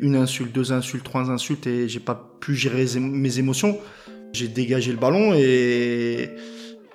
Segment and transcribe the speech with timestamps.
[0.00, 3.78] une insulte, deux insultes, trois insultes et j'ai pas pu gérer mes émotions.
[4.32, 6.30] J'ai dégagé le ballon et,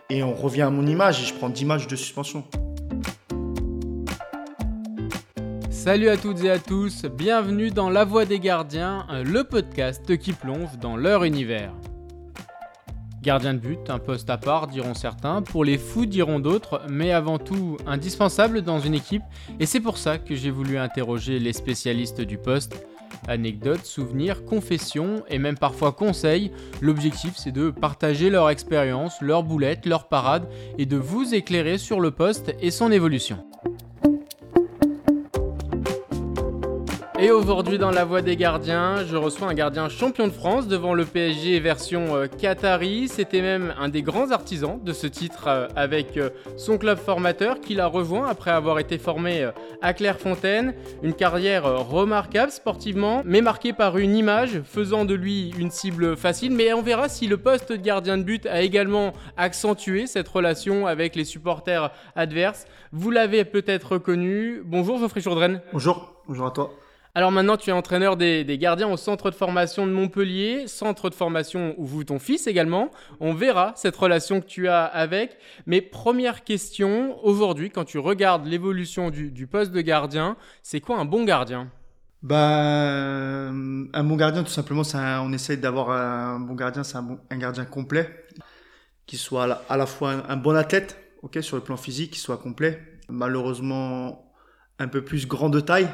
[0.10, 2.44] et on revient à mon image et je prends 10 matchs de suspension.
[5.70, 10.32] Salut à toutes et à tous, bienvenue dans La Voix des Gardiens, le podcast qui
[10.32, 11.74] plonge dans leur univers.
[13.22, 17.12] Gardien de but, un poste à part diront certains, pour les fous diront d'autres, mais
[17.12, 19.24] avant tout indispensable dans une équipe,
[19.60, 22.86] et c'est pour ça que j'ai voulu interroger les spécialistes du poste.
[23.28, 29.86] Anecdotes, souvenirs, confessions et même parfois conseils, l'objectif c'est de partager leur expérience, leurs boulettes,
[29.86, 33.46] leurs parades et de vous éclairer sur le poste et son évolution.
[37.24, 40.94] Et aujourd'hui dans la voie des gardiens, je reçois un gardien champion de France devant
[40.94, 43.08] le PSG version euh, Qatari.
[43.08, 47.62] C'était même un des grands artisans de ce titre euh, avec euh, son club formateur
[47.62, 49.50] qu'il a rejoint après avoir été formé
[49.82, 50.74] à Clairefontaine.
[51.02, 56.52] Une carrière remarquable sportivement, mais marquée par une image faisant de lui une cible facile.
[56.52, 60.88] Mais on verra si le poste de gardien de but a également accentué cette relation
[60.88, 62.66] avec les supporters adverses.
[62.92, 64.62] Vous l'avez peut-être reconnu.
[64.66, 65.62] Bonjour Geoffrey Chourdren.
[65.72, 66.83] Bonjour, bonjour à toi.
[67.16, 71.16] Alors maintenant, tu es entraîneur des, gardiens au centre de formation de Montpellier, centre de
[71.16, 72.90] formation où vous ton fils également.
[73.20, 75.38] On verra cette relation que tu as avec.
[75.68, 81.06] Mais première question, aujourd'hui, quand tu regardes l'évolution du, poste de gardien, c'est quoi un
[81.06, 81.70] bon gardien?
[82.24, 87.66] Ben, un bon gardien, tout simplement, on essaye d'avoir un bon gardien, c'est un, gardien
[87.66, 88.10] complet,
[89.06, 90.98] qui soit à la, fois un, bon athlète,
[91.42, 92.82] sur le plan physique, qui soit complet.
[93.08, 94.34] Malheureusement,
[94.80, 95.90] un peu plus grand de taille,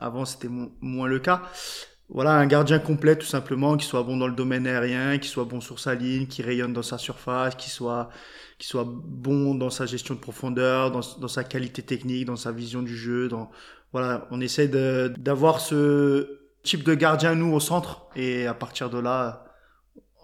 [0.00, 0.48] avant, c'était
[0.80, 1.42] moins le cas.
[2.08, 5.44] Voilà, un gardien complet, tout simplement, qui soit bon dans le domaine aérien, qui soit
[5.44, 8.10] bon sur sa ligne, qui rayonne dans sa surface, qui soit,
[8.58, 12.82] qui soit bon dans sa gestion de profondeur, dans, sa qualité technique, dans sa vision
[12.82, 13.30] du jeu.
[13.92, 18.06] Voilà, on essaie d'avoir ce type de gardien, nous, au centre.
[18.14, 19.46] Et à partir de là,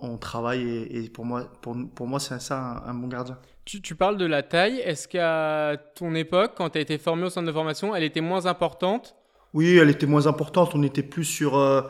[0.03, 0.69] on travaille.
[0.91, 3.39] Et, pour moi, pour, pour moi c'est ça un, bon gardien.
[3.65, 4.79] Tu, tu, parles de la taille.
[4.81, 8.21] Est-ce qu'à ton époque, quand tu as été formé au centre de formation, elle était
[8.21, 9.15] moins importante
[9.55, 10.73] oui, elle était moins importante.
[10.75, 11.83] On était plus sur euh,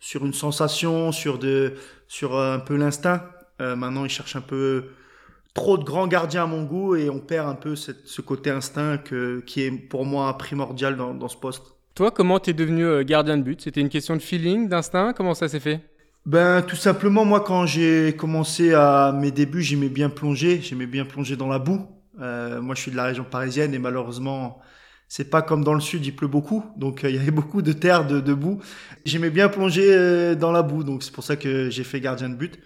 [0.00, 1.74] sur une sensation, sur de
[2.08, 3.24] sur euh, un peu l'instinct.
[3.60, 4.86] Euh, maintenant, ils cherchent un peu
[5.54, 8.50] trop de grands gardiens à mon goût et on perd un peu cette, ce côté
[8.50, 11.62] instinct que, qui est pour moi primordial dans, dans ce poste.
[11.94, 13.60] Toi, comment t'es devenu gardien de but?
[13.60, 15.12] C'était une question de feeling, d'instinct?
[15.12, 15.80] Comment ça s'est fait?
[16.24, 21.04] Ben tout simplement moi quand j'ai commencé à mes débuts j'aimais bien plonger j'aimais bien
[21.04, 21.84] plonger dans la boue
[22.16, 24.60] moi je suis de la région parisienne et malheureusement
[25.14, 27.60] c'est pas comme dans le sud, il pleut beaucoup, donc euh, il y avait beaucoup
[27.60, 28.62] de terre, de, de boue.
[29.04, 32.30] J'aimais bien plonger euh, dans la boue, donc c'est pour ça que j'ai fait gardien
[32.30, 32.58] de but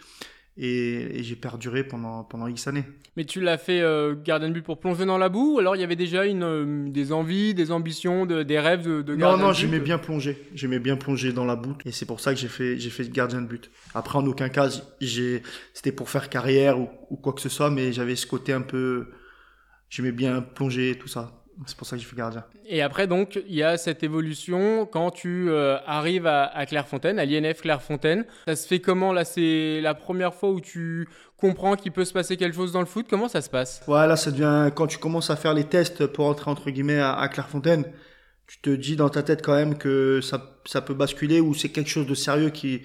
[0.56, 2.84] et, j'ai perduré pendant pendant X années.
[3.16, 5.74] Mais tu l'as fait euh, gardien de but pour plonger dans la boue, ou alors
[5.74, 9.48] il y avait déjà une des envies, des ambitions, des rêves de, de gardien Non,
[9.48, 10.38] non, j'aimais bien plonger.
[10.54, 13.10] J'aimais bien plonger dans la boue, et c'est pour ça que j'ai fait j'ai fait
[13.10, 13.72] gardien de but.
[13.92, 14.68] Après, en aucun cas,
[15.00, 15.42] j'ai
[15.74, 18.62] c'était pour faire carrière ou, ou quoi que ce soit, mais j'avais ce côté un
[18.62, 19.08] peu
[19.90, 21.42] j'aimais bien plonger tout ça.
[21.64, 22.44] C'est pour ça que je suis gardien.
[22.68, 27.24] Et après, donc, il y a cette évolution quand tu euh, arrives à, Clairefontaine, à
[27.24, 28.24] l'INF Clairefontaine.
[28.46, 31.08] Ça se fait comment Là, c'est la première fois où tu
[31.38, 33.06] comprends qu'il peut se passer quelque chose dans le foot?
[33.08, 33.82] Comment ça se passe?
[33.86, 37.26] Voilà, ça devient quand tu commences à faire les tests pour entrer entre guillemets à,
[37.28, 37.84] Clairefontaine.
[38.46, 41.70] Tu te dis dans ta tête quand même que ça, ça peut basculer ou c'est
[41.70, 42.82] quelque chose de sérieux qui,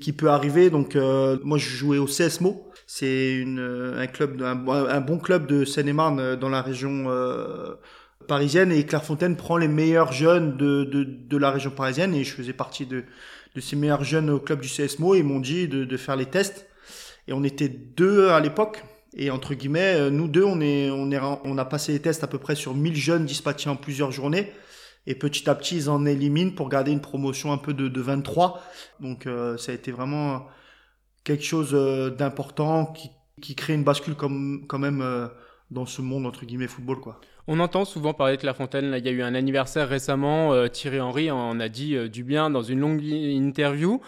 [0.00, 0.70] qui peut arriver.
[0.70, 2.70] Donc, euh, moi, je jouais au CSMO.
[2.86, 7.06] C'est une, un club, un, un, bon club de Seine-et-Marne euh, dans la région
[8.26, 12.14] parisienne et Clairefontaine prend les meilleurs jeunes de, de, de, la région parisienne.
[12.14, 13.04] Et je faisais partie de,
[13.54, 16.16] de ces meilleurs jeunes au club du CSMO et ils m'ont dit de, de faire
[16.16, 16.66] les tests.
[17.28, 18.84] Et on était deux à l'époque.
[19.16, 22.24] Et entre guillemets euh, nous deux on est on est on a passé les tests
[22.24, 24.52] à peu près sur 1000 jeunes dispatchés en plusieurs journées.
[25.06, 28.00] Et petit à petit ils en éliminent pour garder une promotion un peu de, de
[28.00, 28.60] 23
[29.00, 30.46] donc euh, ça a été vraiment
[31.22, 33.10] quelque chose euh, d'important qui,
[33.40, 35.30] qui crée une bascule comme quand même
[35.70, 37.20] dans ce monde entre guillemets football quoi.
[37.46, 38.90] On entend souvent parler de Clairefontaine.
[38.90, 40.54] Là, il y a eu un anniversaire récemment.
[40.54, 44.00] Euh, Thierry Henry en a dit euh, du bien dans une longue interview.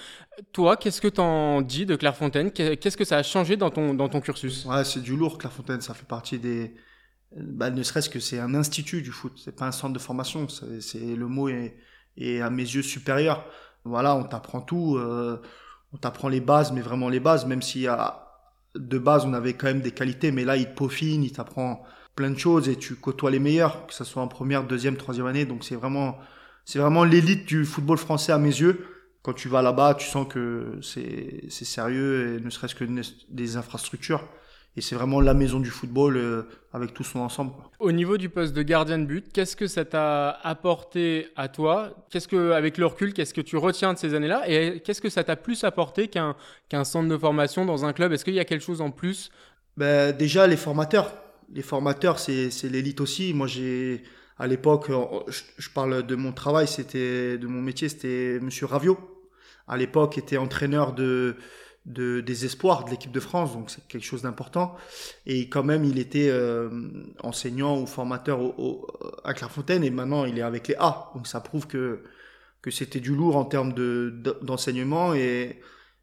[0.53, 3.93] Toi, qu'est-ce que tu en dis de Clairefontaine Qu'est-ce que ça a changé dans ton,
[3.93, 4.65] dans ton cursus?
[4.65, 5.83] Ouais, c'est du lourd, Clairefontaine.
[5.83, 6.75] Ça fait partie des.
[7.37, 9.33] Bah, ne serait-ce que c'est un institut du foot.
[9.37, 10.47] C'est pas un centre de formation.
[10.49, 11.77] C'est le mot est,
[12.17, 13.45] est, à mes yeux supérieur.
[13.85, 14.97] Voilà, on t'apprend tout.
[14.97, 15.43] Euh,
[15.93, 17.45] on t'apprend les bases, mais vraiment les bases.
[17.45, 18.26] Même s'il y a
[18.77, 21.83] de base, on avait quand même des qualités, mais là, il te peaufine, il t'apprend
[22.15, 25.27] plein de choses et tu côtoies les meilleurs, que ce soit en première, deuxième, troisième
[25.27, 25.45] année.
[25.45, 26.19] Donc c'est vraiment,
[26.65, 28.87] c'est vraiment l'élite du football français à mes yeux.
[29.23, 32.85] Quand tu vas là-bas, tu sens que c'est, c'est sérieux et ne serait-ce que
[33.29, 34.25] des infrastructures.
[34.77, 36.43] Et c'est vraiment la maison du football euh,
[36.73, 37.53] avec tout son ensemble.
[37.81, 42.07] Au niveau du poste de gardien de but, qu'est-ce que ça t'a apporté à toi?
[42.11, 44.49] Qu'est-ce que, avec le recul, qu'est-ce que tu retiens de ces années-là?
[44.49, 46.37] Et qu'est-ce que ça t'a plus apporté qu'un
[46.69, 48.13] qu'un centre de formation dans un club?
[48.13, 49.31] Est-ce qu'il y a quelque chose en plus?
[49.77, 51.13] Ben, Déjà, les formateurs.
[51.55, 53.33] Les formateurs, c'est l'élite aussi.
[53.33, 54.03] Moi, j'ai
[54.39, 54.91] à l'époque,
[55.29, 58.99] je, parle de mon travail, c'était de mon métier, c'était Monsieur Ravio.
[59.67, 61.37] À l'époque, était entraîneur de
[61.87, 64.77] de, des espoirs de l'équipe de France, donc c'est quelque chose d'important.
[65.25, 66.69] Et quand même, il était euh,
[67.23, 68.87] enseignant ou formateur au,
[69.25, 71.11] à Clairefontaine et maintenant il est avec les A.
[71.15, 72.03] Donc ça prouve que,
[72.61, 73.73] que c'était du lourd en termes
[74.43, 75.61] d'enseignement et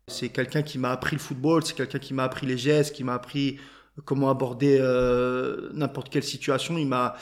[0.07, 3.03] c'est quelqu'un qui m'a appris le football, c'est quelqu'un qui m'a appris les gestes, qui
[3.03, 3.59] m'a appris
[4.05, 6.77] comment aborder euh, n'importe quelle situation.
[6.77, 7.15] Il m'a,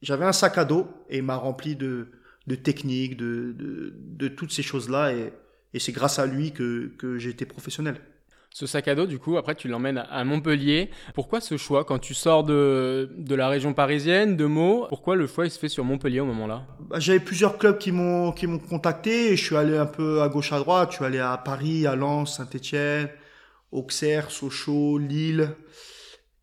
[0.00, 2.08] j'avais un sac à dos et il m'a rempli de,
[2.46, 5.32] de techniques, de, de, de toutes ces choses-là et
[5.74, 8.00] et c'est grâce à lui que, que j'ai été professionnel.
[8.52, 10.90] Ce sac à dos, du coup, après, tu l'emmènes à Montpellier.
[11.14, 15.28] Pourquoi ce choix Quand tu sors de, de la région parisienne, de Meaux, pourquoi le
[15.28, 16.66] choix il se fait sur Montpellier au moment-là?
[16.80, 19.32] Bah, J'avais plusieurs clubs qui m'ont qui m'ont contacté.
[19.32, 20.90] Et je suis allé un peu à gauche à droite.
[20.90, 23.08] Je suis allé à Paris, à Lens, Saint-Étienne,
[23.70, 25.50] Auxerre, Sochaux, Lille.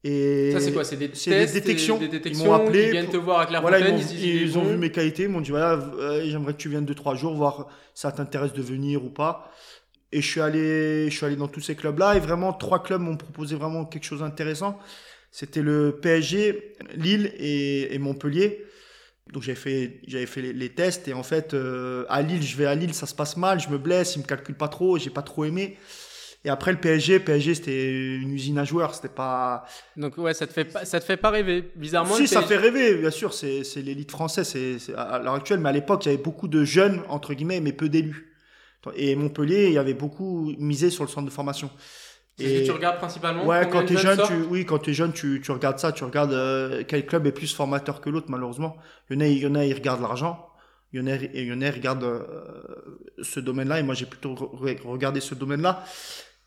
[0.08, 0.84] Et ça, c'est quoi?
[0.84, 1.98] C'est des, des, détections.
[1.98, 2.86] Des, détections ils m'ont appelé.
[2.86, 4.00] Ils viennent te voir à Clairefontaine.
[4.22, 5.24] ils, ont, vu mes qualités.
[5.24, 8.12] Ils m'ont dit voilà, euh, j'aimerais que tu viennes deux trois jours voir si ça
[8.12, 9.52] t'intéresse de venir ou pas.
[10.12, 12.16] Et je suis allé, je suis allé dans tous ces clubs-là.
[12.16, 14.80] Et vraiment, trois clubs m'ont proposé vraiment quelque chose d'intéressant.
[15.32, 18.64] C'était le PSG, Lille et, et Montpellier.
[19.34, 22.66] Donc j'avais fait, j'avais fait les, tests et en fait euh, à Lille, je vais
[22.66, 25.10] à Lille, ça se passe mal, je me blesse, ils me calculent pas trop, j'ai
[25.10, 25.78] pas trop aimé.
[26.46, 29.66] Et après le PSG, PSG c'était une usine à joueurs, c'était pas.
[29.96, 32.16] Donc ouais, ça te fait pas, ça te fait pas rêver, bizarrement.
[32.16, 35.74] Si, ça fait rêver, bien sûr, c'est l'élite française, c'est à l'heure actuelle, mais à
[35.74, 38.34] l'époque il y avait beaucoup de jeunes entre guillemets, mais peu d'élus.
[38.96, 41.70] Et Montpellier, il y avait beaucoup misé sur le centre de formation.
[42.40, 45.12] Et tu regardes principalement Ouais, quand tu es jeune, tu, oui, quand tu es jeune,
[45.12, 48.78] tu, tu regardes ça, tu regardes euh, quel club est plus formateur que l'autre, malheureusement.
[49.10, 50.47] Il y en a, il y en a, ils regardent l'argent.
[50.94, 52.24] Il y en a, il y en a, ils regardent euh,
[53.22, 55.84] ce domaine-là, et moi j'ai plutôt regardé ce domaine-là.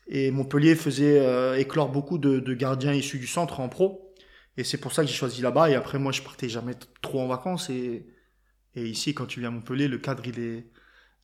[0.07, 4.13] Et Montpellier faisait euh, éclore beaucoup de, gardiens issus du centre en pro.
[4.57, 5.69] Et c'est pour ça que j'ai choisi là-bas.
[5.69, 7.69] Et après, moi, je partais jamais trop en vacances.
[7.69, 8.05] Et,
[8.75, 10.65] et ici, quand tu viens à Montpellier, le cadre, il est,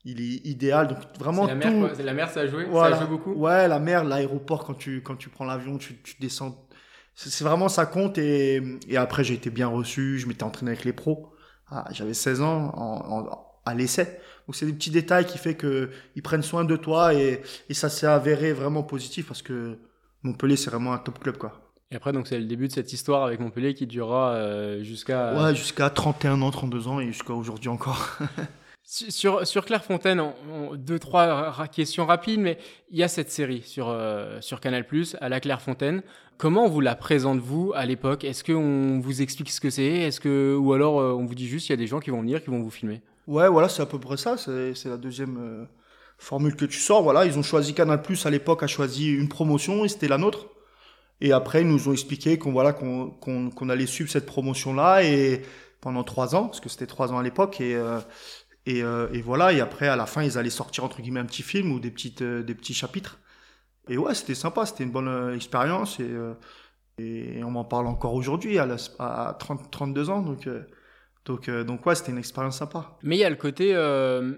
[0.05, 0.87] il est idéal.
[0.87, 2.65] Donc vraiment la Mer, la mer, ça a joué.
[2.71, 3.33] Ça a joué beaucoup?
[3.33, 6.65] Ouais, la mer, l'aéroport quand tu quand tu prends l'avion, tu, tu descends.
[7.13, 8.17] C'est vraiment ça compte.
[8.17, 10.17] Et, et après, j'ai été bien reçu.
[10.17, 11.33] Je m'étais entraîné avec les pros.
[11.69, 14.19] Ah, J'avais 16 ans en, à l'essai.
[14.47, 17.73] Donc c'est des petits détails qui fait que ils prennent soin de toi et, et
[17.73, 19.77] ça s'est avéré vraiment positif parce que
[20.23, 21.59] Montpellier c'est vraiment un top club quoi.
[21.91, 25.33] Et après donc c'est le début de cette histoire avec Montpellier qui durera euh, jusqu'à
[25.33, 28.17] Ouais, jusqu'à 31 ans, 32 ans et jusqu'à aujourd'hui encore.
[28.89, 30.23] Sur, sur Clairefontaine,
[30.75, 32.57] deux, trois questions rapides, mais
[32.89, 34.85] il y a cette série sur, euh, sur Canal,
[35.19, 36.03] à la Clairefontaine.
[36.37, 38.23] Comment on vous la présente, vous, à l'époque?
[38.23, 39.83] Est-ce qu'on vous explique ce que c'est?
[39.83, 42.11] Est-ce que, Ou alors euh, on vous dit juste qu'il y a des gens qui
[42.11, 43.01] vont venir, qui vont vous filmer?
[43.27, 44.37] Ouais, voilà, c'est à peu près ça.
[44.37, 45.65] C'est la deuxième euh,
[46.17, 47.03] formule que tu sors.
[47.03, 50.17] Voilà, ils ont choisi Canal Plus à l'époque, a choisi une promotion et c'était la
[50.17, 50.47] nôtre.
[51.19, 55.41] Et après, ils nous ont expliqué qu'on voilà qu'on allait suivre cette promotion-là et
[55.81, 57.99] pendant trois ans, parce que c'était trois ans à l'époque et euh,
[58.67, 59.53] et, euh, et, voilà.
[59.53, 61.89] Et après, à la fin, ils allaient sortir entre guillemets un petit film ou des
[61.89, 63.19] petites des petits chapitres.
[63.89, 68.67] Et ouais, c'était sympa, c'était une bonne expérience et, on m'en parle encore aujourd'hui à,
[68.99, 70.47] à 30, 32 ans, donc
[71.27, 72.97] donc, euh, donc ouais, c'était une expérience sympa.
[73.03, 74.33] Mais il y a le côté, euh,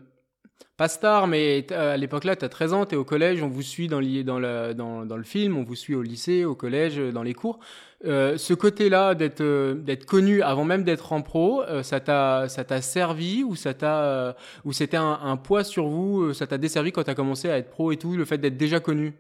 [0.76, 3.48] pas star, mais à l'époque là, tu as 13 ans, tu es au collège, on
[3.48, 7.36] vous suit dans, dans, le film, on vous suit au lycée, au collège, dans les
[7.36, 7.60] cours.
[8.06, 12.82] Euh, ce côté-là d'être d'être connu avant même d'être en pro, ça t'a ça t'a
[12.82, 17.10] servi ou ça t'a ou c'était un, poids sur vous, ça t'a desservi quand tu
[17.12, 19.14] as commencé à être pro et tout, le fait d'être déjà connu?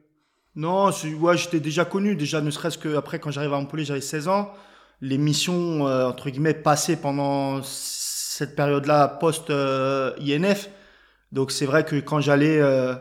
[0.55, 4.01] Non, ouais, j'étais déjà connu, déjà ne serait-ce que après quand j'arrive à Montpellier, j'avais
[4.01, 4.51] 16 ans
[5.01, 10.69] les missions euh, entre guillemets passées pendant cette période-là post INF.
[11.31, 12.95] Donc c'est vrai que quand j'allais euh,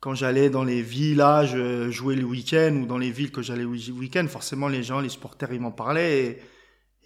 [0.00, 3.62] quand j'allais dans les villages euh, jouer le week-end ou dans les villes que j'allais
[3.62, 6.38] le week-end, forcément les gens, les supporters, ils m'en parlaient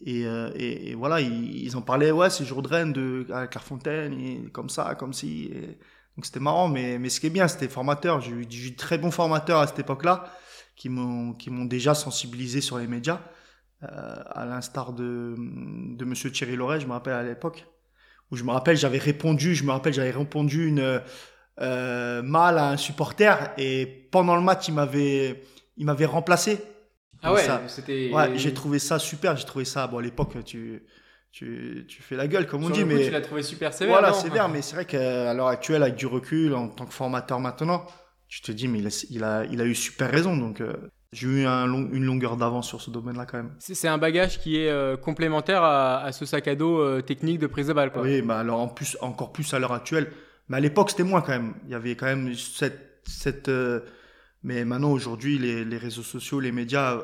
[0.07, 2.11] et, et, et, voilà, ils, en parlaient.
[2.11, 5.51] Ouais, c'est Jourdain de à Clairefontaine et comme ça, comme si.
[6.17, 8.21] donc c'était marrant, mais mais ce qui est bien, c'était formateur.
[8.21, 10.33] J'ai eu, eu de très bons formateurs à cette époque-là
[10.77, 13.21] qui m'ont qui m'ont déjà sensibilisé sur les médias.
[13.83, 17.67] Euh, à l'instar de, de Monsieur Thierry Loret, je me rappelle à l'époque,
[18.31, 21.01] où je me rappelle, j'avais répondu, je me rappelle, j'avais répondu une
[21.61, 25.43] euh, mal à un supporter et pendant le match, il m'avait,
[25.77, 26.59] il m'avait remplacé.
[27.23, 28.11] Ah ouais, c'était.
[28.13, 29.37] Ouais, j'ai trouvé ça super.
[29.37, 29.87] J'ai trouvé ça.
[29.87, 30.83] Bon, à l'époque, tu,
[31.33, 33.05] tu, tu fais la gueule, comme on dit, mais.
[33.05, 33.99] Tu l'as trouvé super sévère.
[33.99, 37.41] Voilà, sévère, mais c'est vrai qu'à l'heure actuelle, avec du recul, en tant que formateur
[37.41, 37.85] maintenant,
[38.29, 40.37] tu te dis, mais il a, il a, il a eu super raison.
[40.37, 40.73] Donc, euh,
[41.13, 43.53] J'ai eu une longueur d'avance sur ce domaine-là quand même.
[43.59, 47.47] C'est un bagage qui est euh, complémentaire à, ce sac à dos euh, technique de
[47.47, 47.93] prise de balle.
[47.93, 48.03] Quoi.
[48.03, 50.11] Oui, bah alors en plus, encore plus à l'heure actuelle.
[50.51, 51.55] Mais à l'époque, c'était moins quand même.
[51.65, 53.01] Il y avait quand même cette...
[53.05, 53.81] cette euh,
[54.43, 56.99] Mais maintenant, aujourd'hui, les, les, réseaux sociaux, les médias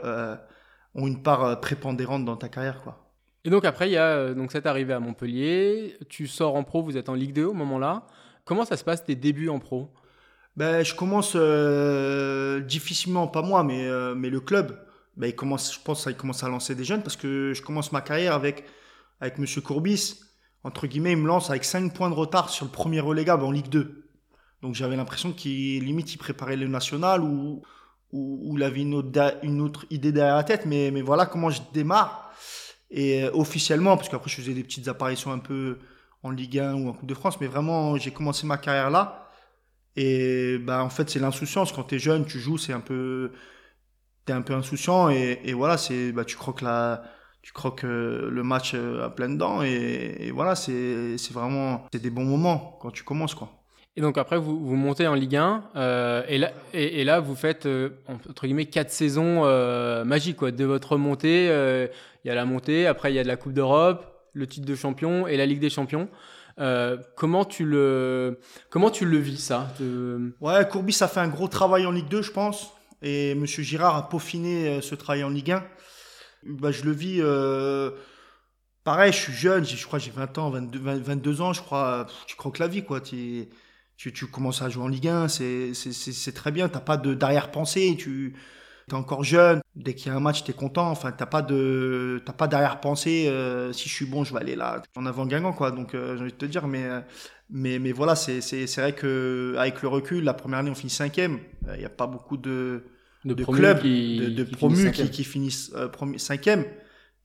[0.95, 2.83] ont une part prépondérante dans ta carrière.
[2.83, 3.07] Quoi.
[3.47, 5.97] Et donc après, il y a donc cette arrivée à Montpellier.
[6.09, 8.07] Tu sors en pro, vous êtes en Ligue 2 au moment-là.
[8.45, 9.93] Comment ça se passe tes débuts en pro?
[10.57, 14.79] Ben, je commence euh, difficilement, pas moi, mais, euh, mais le club.
[15.17, 17.93] Ben, il commence, je pense qu'il commence à lancer des jeunes parce que je commence
[17.93, 18.65] ma carrière avec,
[19.21, 20.21] avec Monsieur Courbis.
[20.65, 23.51] Entre guillemets, il me lance avec 5 points de retard sur le premier relégable en
[23.51, 24.11] Ligue 2.
[24.63, 27.63] Donc j'avais l'impression qu'il limite il préparait le national ou,
[28.13, 30.67] ou, il avait une autre, idée derrière la tête.
[30.67, 32.33] Mais, voilà comment je démarre.
[32.91, 35.79] Et euh, officiellement, parce qu'après je faisais des petites apparitions un peu
[36.23, 39.31] en Ligue 1 ou en Coupe de France, mais vraiment j'ai commencé ma carrière là.
[39.97, 41.73] Et bah, en fait, c'est l'insouciance.
[41.73, 43.33] Quand tu es jeune, tu joues, c'est un peu.
[44.27, 47.03] Tu es un peu insouciant et, et voilà, c'est bah, tu croques, la,
[47.47, 52.03] tu croques euh, le match euh, à pleines dents et, et voilà, c'est vraiment c'est
[52.03, 53.37] des bons moments quand tu commences.
[53.37, 53.51] quoi.
[53.95, 57.37] Et donc après, vous, vous montez en Ligue 1 euh, et, là, et, là, vous
[57.37, 57.69] faites,
[58.09, 59.45] entre guillemets, quatre saisons
[60.05, 60.39] magiques.
[60.39, 60.51] Quoi.
[60.51, 63.53] De votre montée, il y a la montée, après il y a de la Coupe
[63.53, 66.09] d'Europe, le titre de champion et la Ligue des champions.
[66.59, 69.73] Euh, comment tu le comment tu le vis ça
[70.41, 72.73] Ouais, Courbis a fait un gros travail en Ligue 2, je pense,
[73.03, 75.63] et Monsieur Girard a peaufiné euh, ce travail en Ligue 1.
[76.49, 77.19] Bah, je le vis.
[77.21, 77.91] Euh,
[78.85, 82.07] pareil, je suis jeune, je crois j'ai 20 ans, 22, 22 ans, je crois.
[82.27, 83.01] Tu crois que la vie, quoi.
[83.01, 83.49] Tu,
[83.97, 86.69] tu, tu, commences à jouer en Ligue 1, c'est très bien.
[86.69, 87.97] T'as pas d'arrière-pensée.
[87.99, 88.35] Tu
[88.89, 90.89] T'es encore jeune, dès qu'il y a un match, t'es content.
[90.91, 93.27] Enfin, t'as pas de, d'arrière-pensée.
[93.29, 95.73] Euh, si je suis bon, je vais aller là, en avant gagnant quoi.
[95.73, 96.87] Donc, euh, j'ai envie de te dire, mais,
[97.51, 98.41] mais, mais voilà, c'est
[98.77, 101.41] vrai que avec le recul, la première année, on finit cinquième.
[101.75, 102.85] Il n'y a pas beaucoup de,
[103.35, 105.73] de, clubs, qui, de, de qui promus finissent qui, qui, finissent
[106.17, 106.65] cinquième.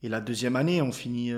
[0.02, 1.32] Et la deuxième année, on finit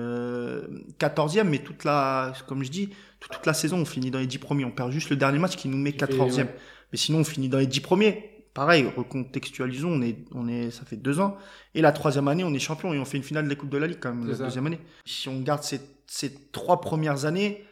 [0.99, 2.91] quatorzième, mais toute la, comme je dis,
[3.21, 4.65] toute, la saison, on finit dans les dix premiers.
[4.65, 6.49] On perd juste le dernier match qui nous met quatorzième.
[6.93, 10.85] Mais sinon, on finit dans les dix premiers pareil, recontextualisons, on est, on est, ça
[10.85, 11.37] fait deux ans.
[11.75, 13.69] Et la troisième année, on est champion et on fait une finale de la Coupe
[13.69, 14.79] de la Ligue quand même, la deuxième année.
[15.05, 17.65] Si on garde ces, ces trois premières années,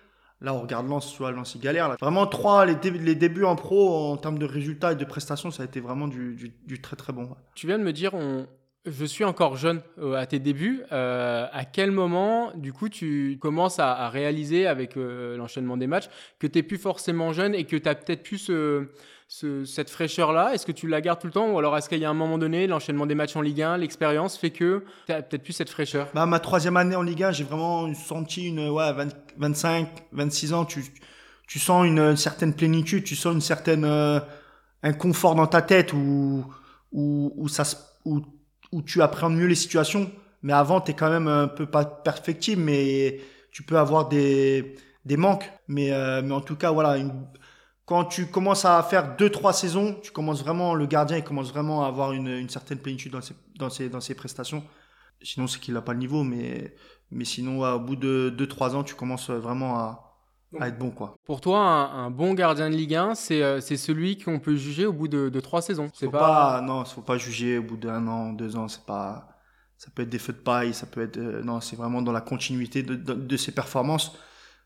[0.43, 1.97] là, on regarde Lens, soit Lens, galère.
[2.01, 2.75] Vraiment, trois, les,
[3.15, 6.55] débuts en pro, en termes de résultats et de prestations, ça a été vraiment du,
[6.83, 7.29] très très bon.
[7.55, 8.13] Tu viens de me dire,
[8.85, 10.83] je suis encore jeune euh, à tes débuts.
[10.91, 16.09] Euh, à quel moment, du coup, tu commences à, réaliser avec euh, l'enchaînement des matchs
[16.39, 18.51] que tu n'es plus forcément jeune et que tu as peut-être plus
[19.65, 22.05] cette fraîcheur-là Est-ce que tu la gardes tout le temps ou alors est-ce qu'il y
[22.05, 25.23] a un moment donné, l'enchaînement des matchs en Ligue 1, l'expérience fait que tu as
[25.23, 26.09] peut-être plus cette fraîcheur?
[26.15, 28.93] Bah, Ma troisième année en Ligue 1, j'ai vraiment senti une ouais,
[29.39, 30.85] 25, 26 ans, tu,
[31.47, 36.45] tu sens une, certaine plénitude, tu sens une certaine un confort dans ta tête où,
[36.93, 37.65] où, ça
[38.05, 38.21] où
[38.73, 40.11] où tu appréhendes mieux les situations.
[40.43, 43.21] Mais avant, tu es quand même un peu pas perfectible, mais
[43.53, 44.75] tu peux avoir des,
[45.05, 45.49] des manques.
[45.69, 46.97] Mais, euh, mais en tout cas, voilà,
[47.85, 51.51] quand tu commences à faire deux, trois saisons, tu commences vraiment, le gardien, il commence
[51.51, 54.63] vraiment à avoir une, une certaine plénitude dans ses, dans ses, dans ses prestations.
[55.21, 56.75] Sinon, c'est qu'il n'a pas le niveau, mais,
[57.11, 60.13] mais sinon, au bout de deux, trois ans, tu commences vraiment à,
[60.61, 60.91] à être bon.
[60.91, 61.17] Quoi.
[61.25, 64.93] Pour toi, un, bon gardien de Ligue 1, euh, c'est celui qu'on peut juger au
[64.93, 65.91] bout de, de trois saisons.
[65.95, 66.61] C'est pas...
[66.61, 68.69] Non, il faut pas juger au bout d'un an, deux ans.
[68.69, 69.29] C'est pas...
[69.79, 71.17] Ça peut être des feux de paille, ça peut être...
[71.17, 74.17] Euh, non, c'est vraiment dans la continuité de, de, ses performances.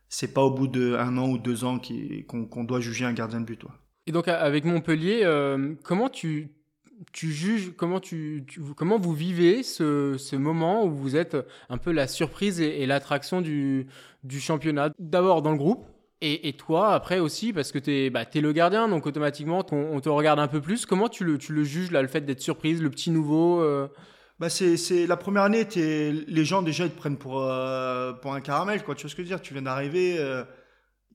[0.08, 1.80] C'est pas au bout d'un an ou deux ans
[2.28, 3.64] qu'on doit juger un gardien de but.
[4.06, 6.50] Et donc, avec Montpellier, euh, comment tu,
[7.12, 8.46] tu juges, comment, tu,
[8.76, 11.36] comment vous vivez ce, ce, moment où vous êtes
[11.68, 13.88] un peu la surprise et, l'attraction du,
[14.22, 14.90] du championnat?
[15.00, 15.86] D'abord dans le groupe,
[16.22, 20.08] et, toi, après aussi, parce que tu es, bah, le gardien, donc automatiquement, on, te
[20.08, 20.86] regarde un peu plus.
[20.86, 23.88] Comment tu le, tu le juges, là, le fait d'être surprise, le petit nouveau euh?
[24.38, 28.42] Bah c'est la première année, les gens déjà ils te prennent pour, euh, pour un
[28.42, 28.94] caramel, quoi.
[28.94, 29.40] Tu vois ce que je veux dire?
[29.40, 30.44] Tu viens d'arriver, euh,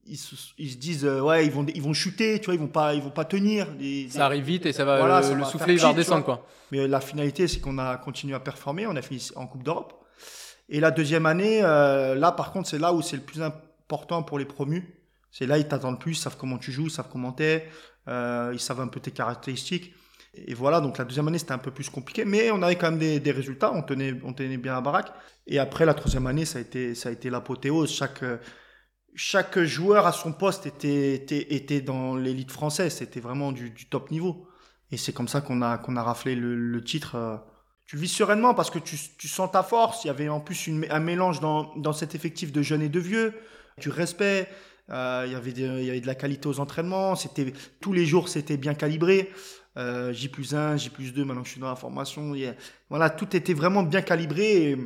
[0.05, 2.59] ils se, ils se disent euh, ouais ils vont ils vont chuter tu vois ils
[2.59, 3.67] vont pas ils vont pas tenir.
[4.09, 6.47] Ça arrive vite et ça va le, souffler il va redescendre quoi.
[6.71, 8.87] Mais la finalité c'est qu'on a continué à performer.
[8.87, 10.03] On a fini en Coupe d'Europe.
[10.69, 14.39] Et la deuxième année là par contre c'est là où c'est le plus important pour
[14.39, 14.97] les promus.
[15.29, 17.67] C'est là ils t'attendent plus ils savent comment tu joues ils savent comment t'es
[18.07, 19.93] ils savent un peu tes caractéristiques
[20.33, 22.91] et voilà donc la deuxième année c'était un peu plus compliqué mais on avait quand
[22.91, 25.11] même des, résultats on tenait on tenait bien la baraque
[25.45, 28.23] et après la troisième année ça a été été l'apothéose chaque
[29.15, 32.95] chaque joueur à son poste était, était, était dans l'élite française.
[32.95, 34.47] C'était vraiment du, top niveau.
[34.91, 37.15] Et c'est comme ça qu'on a, qu'on a raflé le, titre.
[37.15, 37.37] Euh.
[37.85, 40.03] Tu vis sereinement parce que tu, tu sens ta force.
[40.03, 42.99] Il y avait en plus un mélange dans, dans cet effectif de jeunes et de
[42.99, 43.33] vieux,
[43.79, 44.47] du respect.
[44.89, 47.15] Euh, il y avait il y avait de la qualité aux entraînements.
[47.79, 49.31] Tous les jours, c'était bien calibré.
[49.77, 52.33] Euh, J plus 1, J plus 2, maintenant que je suis dans la formation.
[52.89, 54.77] voilà, tout était vraiment bien calibré.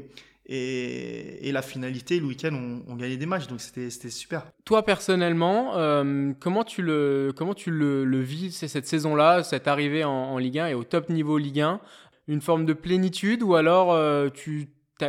[0.47, 4.45] Et, et, la finalité, le week-end, on, on, gagnait des matchs, donc c'était super.
[4.63, 10.03] Toi, personnellement, euh, comment tu le, comment tu le, le vis cette saison-là, cette arrivée
[10.03, 11.81] en, en, Ligue 1 et au top niveau Ligue 1
[12.27, 14.67] Une forme de plénitude ou alors euh, tu,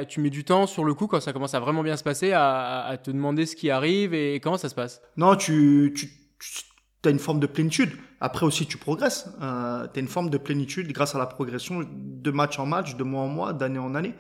[0.08, 2.32] tu mets du temps sur le coup quand ça commence à vraiment bien se passer
[2.32, 5.02] à, à te demander ce qui arrive et, comment ça se passe?
[5.18, 7.92] Non, tu, tu, tu as une forme de plénitude.
[8.20, 9.28] Après aussi, tu progresses.
[9.42, 12.96] Euh, tu as une forme de plénitude grâce à la progression de match en match,
[12.96, 14.14] de mois en mois, d'année en année.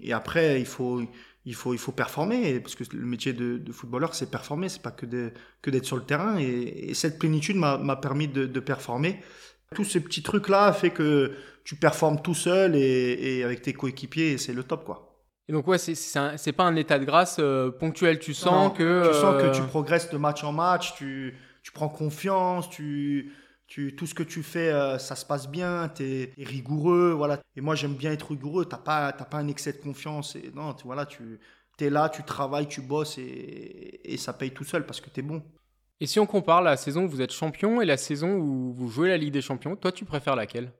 [0.00, 1.02] Et après, il faut,
[1.44, 4.82] il faut, il faut performer, parce que le métier de, de footballeur, c'est performer, c'est
[4.82, 6.38] pas que d'être sur le terrain.
[6.38, 9.20] Et, cette plénitude m'a permis de, de, performer.
[9.74, 11.32] Tous ces petits trucs-là fait que
[11.64, 15.12] tu performes tout seul et, et avec tes coéquipiers, c'est le top, quoi.
[15.48, 18.18] Et donc ouais, c'est pas un état de grâce euh, ponctuel.
[18.18, 21.72] Tu sens que tu sens que euh, tu progresses de match en match, tu, tu
[21.72, 23.32] prends confiance, tu
[23.96, 27.40] tout ce que tu fais, euh, ça se passe bien, tu es, rigoureux, voilà.
[27.56, 30.36] Et moi, j'aime bien être rigoureux, tu n'as pas, pas un excès de confiance.
[30.36, 31.38] Et, non, tu, voilà, tu
[31.80, 35.22] es là, tu travailles, tu bosses et, ça paye tout seul parce que tu es
[35.22, 35.42] bon.
[36.00, 38.88] Et si on compare la saison où vous êtes champion et la saison où vous
[38.88, 40.72] jouez la Ligue des Champions, toi, tu préfères laquelle?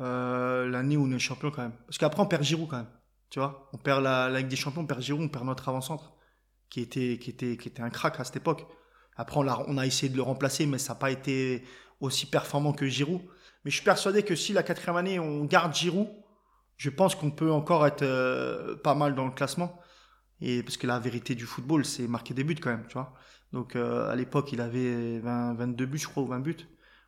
[0.00, 1.76] Euh, L'année où on est champion quand même.
[1.86, 2.90] Parce qu'après, on perd Giroud quand même.
[3.30, 6.12] Tu vois, on perd la, Ligue des Champions, on perd Giroud, on perd notre avant-centre,
[6.70, 8.66] qui était, qui, était, qui était un crack à cette époque.
[9.16, 11.64] Après, on a, essayé de le remplacer, mais ça n'a pas été
[12.00, 13.20] aussi performant que Giroud.
[13.64, 16.08] Mais je suis persuadé que si la quatrième année, on garde Giroud,
[16.76, 19.80] je pense qu'on peut encore être euh, pas mal dans le classement.
[20.40, 23.14] Et parce que la vérité du football, c'est marquer des buts quand même, tu vois.
[23.52, 26.56] Donc euh, à l'époque, il avait 20, 22 buts, je crois, ou 20 buts.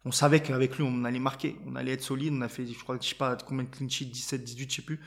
[0.05, 2.33] On savait qu'avec lui, on allait marquer, on allait être solide.
[2.33, 4.77] On a fait, je crois, je sais pas combien de clean sheets, 17, 18, je
[4.77, 5.01] sais plus.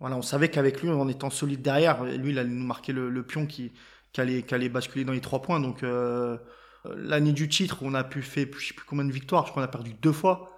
[0.00, 3.22] Voilà, on savait qu'avec lui, en étant solide derrière, lui, il allait nous marquer le
[3.22, 3.70] pion qui,
[4.12, 5.60] qui allait, basculer dans les trois points.
[5.60, 6.36] Donc euh,
[6.96, 9.62] l'année du titre, on a pu faire, je sais plus combien de victoires, je crois
[9.62, 10.50] qu'on a perdu deux fois.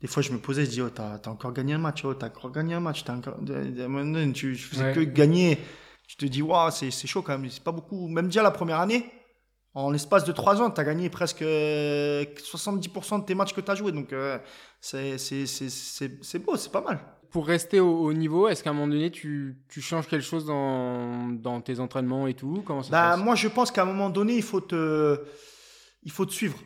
[0.00, 2.14] Des fois, je me posais, je dis, oh, t'as as encore gagné un match, oh,
[2.14, 3.38] t'as encore gagné un match, t'as encore,
[4.34, 5.58] tu faisais que gagner.
[6.06, 8.08] Je te dis, waouh, c'est chaud quand même, c'est pas beaucoup.
[8.08, 9.10] Même déjà la première année,
[9.72, 13.70] en l'espace de trois ans, tu as gagné presque 70% de tes matchs que tu
[13.70, 13.92] as joués.
[13.92, 14.38] Donc, euh,
[14.80, 17.00] c'est beau, c'est pas mal
[17.34, 21.30] pour rester au, niveau, est-ce qu'à un moment donné, tu, tu, changes quelque chose dans,
[21.30, 22.62] dans tes entraînements et tout?
[22.64, 25.20] Comment ça bah, Moi, je pense qu'à un moment donné, il faut te,
[26.04, 26.56] il faut te suivre.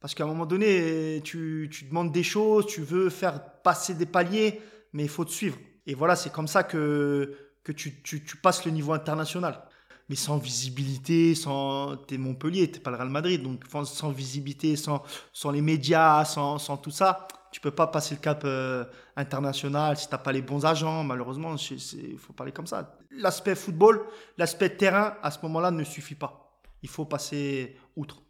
[0.00, 4.04] Parce qu'à un moment donné, tu, tu, demandes des choses, tu veux faire passer des
[4.04, 4.60] paliers,
[4.92, 5.58] mais il faut te suivre.
[5.86, 9.62] Et voilà, c'est comme ça que, que tu, tu, tu, passes le niveau international.
[10.08, 11.98] Mais sans visibilité, sans.
[11.98, 16.58] T'es Montpellier, t'es pas le Real Madrid, donc sans visibilité, sans, sans les médias, sans,
[16.58, 20.32] sans tout ça, tu peux pas passer le cap euh, international si tu n'as pas
[20.32, 21.04] les bons agents.
[21.04, 22.98] Malheureusement, il faut parler comme ça.
[23.12, 24.04] L'aspect football,
[24.36, 26.52] l'aspect terrain, à ce moment-là, ne suffit pas.
[26.82, 28.23] Il faut passer outre.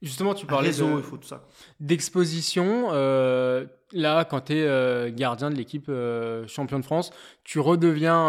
[0.00, 0.70] Justement, tu parlais
[1.80, 2.90] d'exposition.
[2.92, 7.10] Euh, là, quand tu es euh, gardien de l'équipe euh, champion de France,
[7.42, 8.28] tu redeviens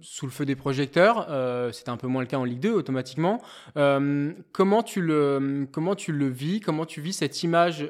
[0.00, 1.28] sous le feu des projecteurs.
[1.72, 3.40] C'était un peu moins le cas en Ligue 2 automatiquement.
[3.74, 7.88] comment, tu le, comment tu le vis Comment tu vis cette image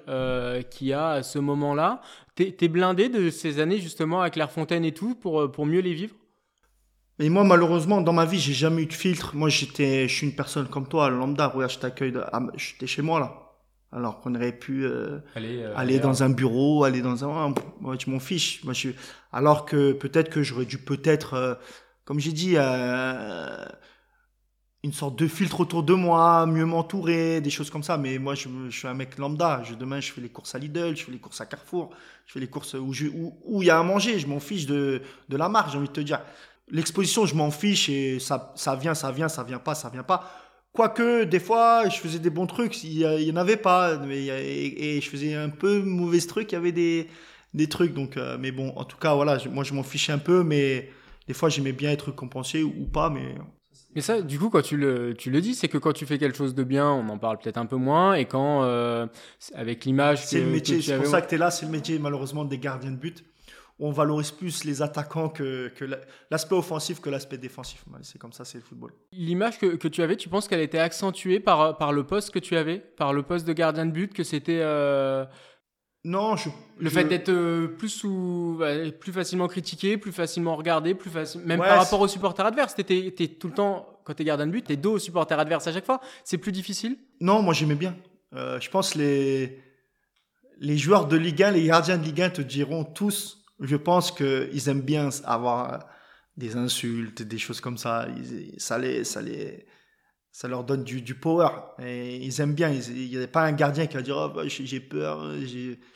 [0.71, 2.03] qu'il y a à ce moment-là?
[2.35, 5.95] Tu es, blindé de ces années justement à Clairefontaine et tout pour, pour mieux les
[5.95, 6.15] vivre?
[7.19, 9.35] Mais moi, malheureusement, dans ma vie, j'ai jamais eu de filtre.
[9.37, 11.49] Moi, j'étais, je suis une personne comme toi, lambda.
[11.49, 12.15] Regarde, je t'accueille.
[12.57, 13.39] J'étais chez moi là.
[13.95, 17.53] Alors qu'on aurait pu euh, aller, euh, aller dans un bureau, aller dans un.
[17.81, 18.65] Moi, je m'en fiche.
[18.65, 18.89] Moi, je.
[19.33, 21.55] Alors que peut-être que j'aurais dû peut-être, euh,
[22.07, 23.69] comme j'ai dit, une
[24.93, 27.99] sorte de filtre autour de moi, mieux m'entourer, des choses comme ça.
[27.99, 29.63] Mais moi, je, je suis un mec lambda.
[29.63, 31.91] Je, demain, je fais les courses à Lidl, je fais les courses à Carrefour,
[32.27, 34.19] je fais les courses où il où, où y a à manger.
[34.19, 36.21] Je m'en fiche de, de la marque, j'ai envie de te dire.
[36.71, 40.03] L'exposition, je m'en fiche et ça, ça vient, ça vient, ça vient pas, ça vient
[40.03, 40.31] pas.
[40.73, 45.01] Quoique, des fois, je faisais des bons trucs, il y, en avait pas, mais, et,
[45.03, 47.09] je faisais un peu mauvais trucs, il y avait des,
[47.53, 47.93] des trucs.
[47.93, 50.89] Donc, euh, mais bon, en tout cas, voilà, moi, je m'en fichais un peu, mais
[51.29, 53.35] des fois, j'aimais bien être compensé ou, pas, mais.
[53.95, 56.17] Mais ça, du coup, quand tu le, tu le dis, c'est que quand tu fais
[56.17, 59.07] quelque chose de bien, on en parle peut-être un peu moins, et quand, euh,
[59.53, 60.25] avec l'image.
[60.25, 62.59] C'est le métier, c'est pour ça que tu es là, c'est le métier, malheureusement, des
[62.59, 63.23] gardiens de but
[63.79, 65.73] on valorise plus les attaquants que,
[66.31, 67.85] l'aspect offensif que l'aspect défensif.
[68.03, 68.93] C'est comme ça, c'est le football.
[69.13, 72.57] L'image que, tu avais, tu penses qu'elle était accentuée par, par le poste que tu
[72.57, 74.61] avais, par le poste de gardien de but, que c'était...
[74.61, 75.25] Euh,
[76.05, 76.35] non,
[76.79, 78.05] le fait d'être euh, plus
[78.99, 82.75] plus facilement critiqué, plus facilement regardé, plus même par rapport aux supporters adverses.
[82.75, 85.69] T'étais, es tout le temps quand t'es gardien de but, t'es dos aux supporters adverses
[85.69, 86.01] à chaque fois.
[86.25, 86.97] C'est plus difficile?
[87.21, 87.97] Non, moi j'aimais bien.
[88.35, 89.61] Euh, je pense les
[90.59, 94.11] les joueurs de Ligue 1, les gardiens de Ligue 1 te diront tous je pense
[94.11, 95.87] qu'ils aiment bien avoir
[96.37, 98.09] des insultes, des choses comme ça.
[98.59, 99.67] ça les, ça les,
[100.33, 101.49] ça leur donne du, du power.
[101.81, 102.71] Et ils aiment bien.
[102.71, 105.33] Il n'y a pas un gardien qui va dire oh, bah, j'ai peur.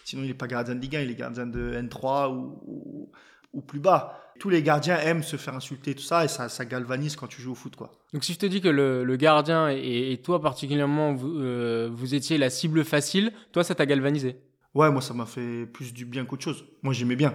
[0.05, 3.11] Sinon, il n'est pas gardien de Ligue 1, il est gardien de N3 ou,
[3.53, 4.21] ou, plus bas.
[4.39, 7.41] Tous les gardiens aiment se faire insulter, tout ça, et ça, ça galvanise quand tu
[7.41, 7.75] joues au foot.
[7.75, 7.91] Quoi.
[8.13, 12.15] Donc, si je te dis que le, le gardien et, toi particulièrement, vous, euh, vous
[12.15, 14.37] étiez la cible facile, toi, ça t'a galvanisé?
[14.75, 16.67] Ouais, moi, ça m'a fait plus du bien qu'autre chose.
[16.83, 17.35] Moi, j'aimais bien.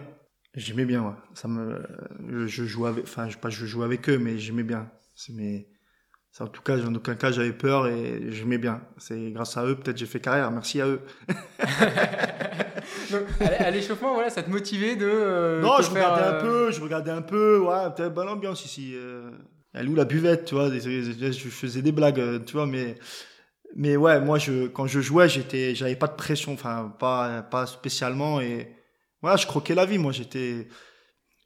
[0.56, 1.16] J'aimais bien, ouais.
[1.34, 1.82] Ça me,
[2.48, 4.92] je jouais avec, enfin, pas je jouais avec eux, mais j'aimais bien.
[5.16, 5.72] C'est mes,
[6.40, 8.82] en tout cas, en aucun cas, j'avais peur et j'aimais bien.
[8.98, 10.50] C'est grâce à eux, peut-être j'ai fait carrière.
[10.50, 11.02] Merci à eux.
[13.12, 15.06] Donc, à l'échauffement, voilà, ça te motivait de.
[15.06, 17.60] Euh, non, je regardais un euh, peu, je regardais un peu.
[17.60, 18.94] Ouais, peut-être bonne ambiance ici.
[18.96, 19.30] Euh,
[19.74, 20.70] elle où la buvette, tu vois.
[20.70, 22.96] je faisais des blagues, tu vois, mais.
[23.76, 27.66] Mais ouais, moi, je, quand je jouais, j'étais, j'avais pas de pression, enfin, pas, pas
[27.66, 28.42] spécialement.
[28.42, 28.70] Et
[29.22, 29.98] voilà, je croquais la vie.
[29.98, 30.68] Moi, j'étais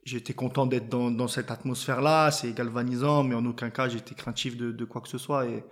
[0.06, 4.56] j'étais content d'être dans, dans, cette atmosphère-là, c'est galvanisant, mais en aucun cas j'étais craintif
[4.56, 5.46] de, de, quoi que ce soit.
[5.46, 5.64] Et...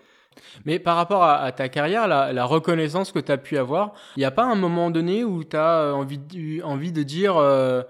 [0.64, 4.24] Mais par rapport à, ta carrière, la, reconnaissance que tu as pu avoir, il n'y
[4.24, 7.82] a pas un moment donné où tu as euh, envie, de, envie de dire, euh,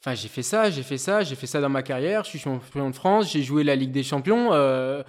[0.00, 2.40] enfin j'ai fait ça, j'ai fait ça, j'ai fait ça dans ma carrière, je suis
[2.40, 5.04] champion de France, j'ai joué la Ligue des Champions, euh,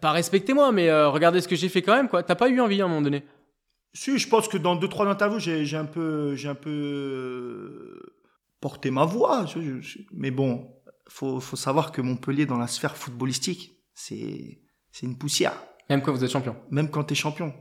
[0.00, 2.22] pas respectez-moi, mais regardez ce que j'ai fait quand même, quoi.
[2.22, 3.22] T'as pas eu envie à un moment donné?
[3.94, 8.00] Si, je pense que dans deux trois interviews, j'ai un peu, j'ai un peu
[8.60, 9.44] porter ma voix.
[10.12, 10.70] mais bon,
[11.08, 15.54] faut, faut savoir que Montpellier, dans la sphère footballistique, c'est, c'est une poussière.
[15.90, 16.56] Même quand vous êtes champion.
[16.70, 17.52] Même quand tu es champion.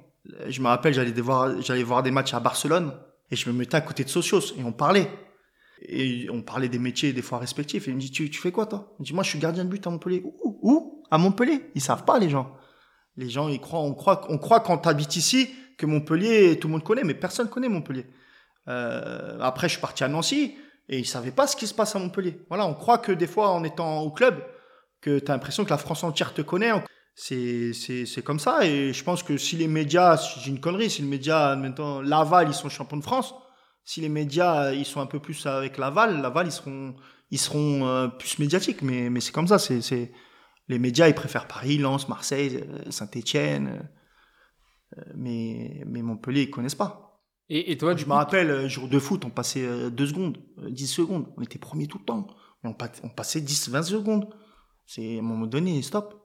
[0.47, 2.93] Je me rappelle, j'allais voir, j'allais voir des matchs à Barcelone
[3.29, 5.11] et je me mettais à côté de Socios et on parlait.
[5.81, 7.87] Et on parlait des métiers des fois respectifs.
[7.87, 8.93] Et il me dit, tu, tu fais quoi, toi?
[8.99, 10.21] Il me dit, moi, je suis gardien de but à Montpellier.
[10.23, 10.59] Où?
[10.61, 11.03] Où?
[11.09, 11.71] À Montpellier?
[11.73, 12.55] Ils savent pas, les gens.
[13.17, 16.73] Les gens, ils croient, on croit, on croit quand t'habites ici que Montpellier, tout le
[16.73, 18.05] monde connaît, mais personne connaît Montpellier.
[18.67, 20.55] Euh, après, je suis parti à Nancy
[20.89, 22.41] et ils savaient pas ce qui se passe à Montpellier.
[22.49, 24.43] Voilà, on croit que des fois, en étant au club,
[25.01, 26.71] que tu as l'impression que la France entière te connaît.
[27.15, 28.65] C'est, c'est, c'est comme ça.
[28.65, 32.47] Et je pense que si les médias, j'ai une connerie, si les médias, maintenant, Laval,
[32.47, 33.33] ils sont champions de France.
[33.83, 36.95] Si les médias, ils sont un peu plus avec Laval, Laval, ils seront,
[37.31, 38.81] ils seront euh, plus médiatiques.
[38.83, 39.59] Mais, mais c'est comme ça.
[39.59, 40.11] C'est, c'est,
[40.67, 43.89] les médias, ils préfèrent Paris, Lens, Marseille, euh, Saint-Etienne.
[44.97, 47.11] Euh, mais, mais Montpellier, ils connaissent pas.
[47.53, 50.37] Et, toi, je me rappelle, euh, jour de foot, on passait 2 euh, secondes,
[50.69, 51.25] 10 euh, secondes.
[51.35, 52.27] On était premier tout le temps.
[52.63, 54.29] on, passait 10, 20 secondes.
[54.85, 56.15] C'est à un moment donné, stop.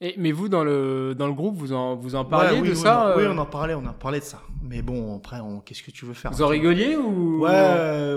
[0.00, 3.14] Et, mais vous, dans le, dans le groupe, vous en, vous en parliez de ça
[3.16, 4.40] Oui, on en parlait, on en parlait de ça.
[4.62, 6.30] Mais bon, après, qu'est-ce que tu veux faire?
[6.30, 8.14] Vous en rigoliez ou Ouais,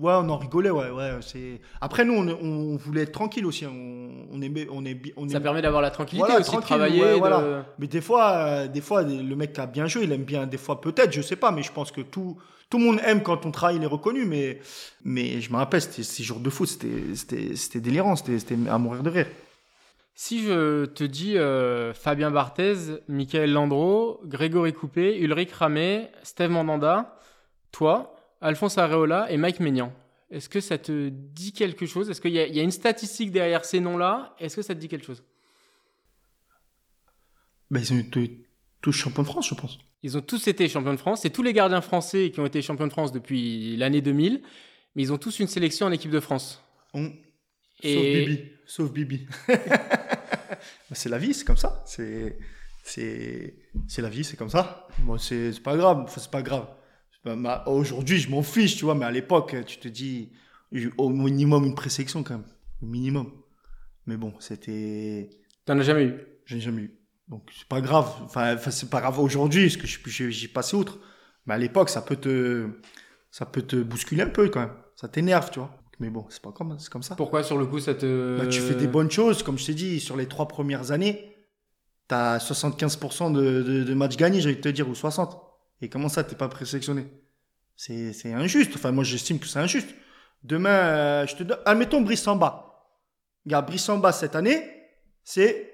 [0.00, 1.18] ouais, on en rigolait, ouais, ouais.
[1.20, 3.66] C'est après nous, on, on, voulait être tranquille aussi.
[3.66, 4.84] On, on aimait, on
[5.16, 7.14] on Ça permet d'avoir la tranquillité aussi de travailler.
[7.18, 7.66] voilà.
[7.78, 10.46] Mais des fois, euh, des fois, le mec qui a bien joué, il aime bien.
[10.46, 12.36] Des fois, peut-être, je sais pas, mais je pense que tout,
[12.70, 14.24] tout le monde aime quand on travaille, il est reconnu.
[14.24, 14.60] Mais,
[15.04, 18.78] mais je me rappelle, ces jours de foot, c'était, c'était, c'était délirant, c'était, c'était à
[18.78, 19.26] mourir de rire.
[20.20, 22.74] Si je te dis euh, Fabien Barthez,
[23.06, 27.16] Michael Landreau, Grégory Coupé, Ulrich Ramé, Steve Mandanda,
[27.70, 29.92] toi, Alphonse Areola et Mike Maignan,
[30.30, 32.10] est-ce que ça te dit quelque chose?
[32.10, 34.34] Est-ce qu'il y, a une statistique derrière ces noms-là?
[34.38, 35.22] Est-ce que ça te dit quelque chose?
[37.70, 38.46] Ben, Ils ont été
[38.80, 39.78] tous champions de France, je pense.
[40.02, 41.22] Ils ont tous été champions de France.
[41.22, 44.42] C'est tous les gardiens français qui ont été champions de France depuis l'année 2000.
[44.94, 46.62] Mais ils ont tous une sélection en équipe de France.
[47.82, 48.44] Sauf Bibi.
[48.66, 49.26] Sauf Bibi.
[49.48, 49.56] Bah,
[50.92, 51.84] c'est la vie, c'est comme ça.
[51.86, 52.36] C'est
[53.98, 54.86] la vie, c'est comme ça.
[55.00, 56.04] Moi, c'est pas grave.
[56.14, 56.66] c'est pas grave.
[57.66, 60.30] Aujourd'hui, je m'en fiche, tu vois, mais à l'époque, tu te dis
[60.96, 62.46] au minimum une présélection quand même.
[62.82, 63.30] Au minimum.
[64.06, 65.30] Mais bon, c'était.
[65.64, 66.14] T'en as jamais eu?
[66.46, 66.98] J'ai jamais eu.
[67.28, 68.10] Donc, c'est pas grave.
[68.24, 70.98] Enfin, c'est pas grave aujourd'hui, parce que j'ai passé outre.
[71.46, 72.68] Mais à l'époque, ça peut te.
[73.30, 74.74] Ça peut te bousculer un peu quand même.
[74.96, 75.78] Ça t'énerve, tu vois.
[76.00, 77.16] Mais bon, c'est pas comme, c'est comme ça.
[77.16, 78.38] Pourquoi sur le coup ça te.
[78.38, 81.36] Bah, tu fais des bonnes choses, comme je t'ai dit, sur les trois premières années,
[82.06, 85.47] t'as 75% de, de, matchs gagnés, j'ai envie de te dire, ou 60.
[85.80, 87.06] Et comment ça, t'es pas présélectionné?
[87.76, 88.72] C'est, c'est injuste.
[88.74, 89.94] Enfin, moi, j'estime que c'est injuste.
[90.42, 91.58] Demain, euh, je te donne.
[91.64, 92.86] Admettons Brissamba.
[93.44, 94.62] Regarde, Brissamba cette année,
[95.24, 95.72] c'est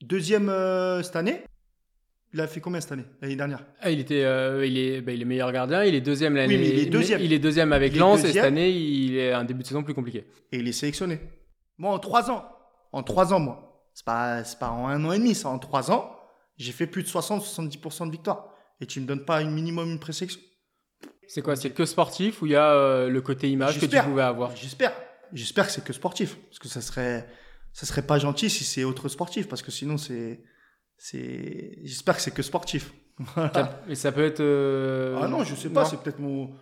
[0.00, 1.42] deuxième euh, cette année.
[2.32, 3.64] Il a fait combien cette année L'année dernière?
[3.80, 6.56] Ah, il, était, euh, il, est, bah, il est meilleur gardien, il est deuxième l'année.
[6.56, 7.20] Oui, il est deuxième.
[7.20, 9.94] Il est deuxième avec Lens et cette année, il est un début de saison plus
[9.94, 10.26] compliqué.
[10.52, 11.20] Et il est sélectionné.
[11.76, 12.44] Moi, en trois ans,
[12.92, 15.58] en trois ans, moi, c'est pas, c'est pas en un an et demi, c'est en
[15.58, 16.16] trois ans,
[16.56, 18.49] j'ai fait plus de 60-70% de victoires.
[18.80, 20.40] Et tu me donnes pas un minimum une présélection
[21.28, 24.00] C'est quoi C'est que sportif ou il y a euh, le côté image que tu
[24.02, 24.54] pouvais avoir?
[24.56, 24.92] J'espère.
[25.32, 26.36] J'espère que c'est que sportif.
[26.48, 27.28] Parce que ça serait,
[27.72, 29.48] ça serait pas gentil si c'est autre sportif.
[29.48, 30.42] Parce que sinon, c'est
[30.96, 32.92] c'est j'espère que c'est que sportif
[33.88, 36.54] et ça peut être euh, ah non je sais pas c'est peut-être mon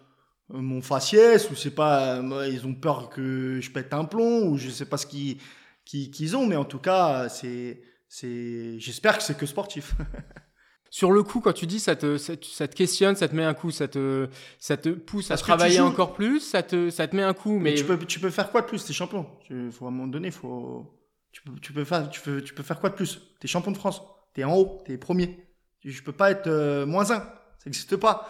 [0.48, 4.70] mon faciès ou c'est pas ils ont peur que je pète un plomb ou je
[4.70, 5.38] sais pas ce qu'ils
[5.84, 9.94] qu'ils ont mais en tout cas c'est c'est, j'espère que c'est que sportif.
[10.90, 13.54] Sur le coup, quand tu dis ça te, ça, te questionne, ça te met un
[13.54, 17.22] coup, ça te, ça te pousse à travailler encore plus, ça te, ça te met
[17.22, 17.58] un coup.
[17.58, 18.84] Mais, tu, peux, tu peux faire quoi de plus?
[18.84, 19.26] T'es champion.
[19.44, 20.86] Tu, faut, à un moment donné, faut,
[21.32, 23.20] tu, peux, tu, peux faire, tu, peux, tu peux faire quoi de plus?
[23.40, 24.02] T'es champion de France.
[24.34, 24.82] T'es en haut.
[24.86, 25.46] T'es premier.
[25.84, 27.20] Je peux pas être euh, moins un.
[27.20, 28.28] Ça n'existe pas.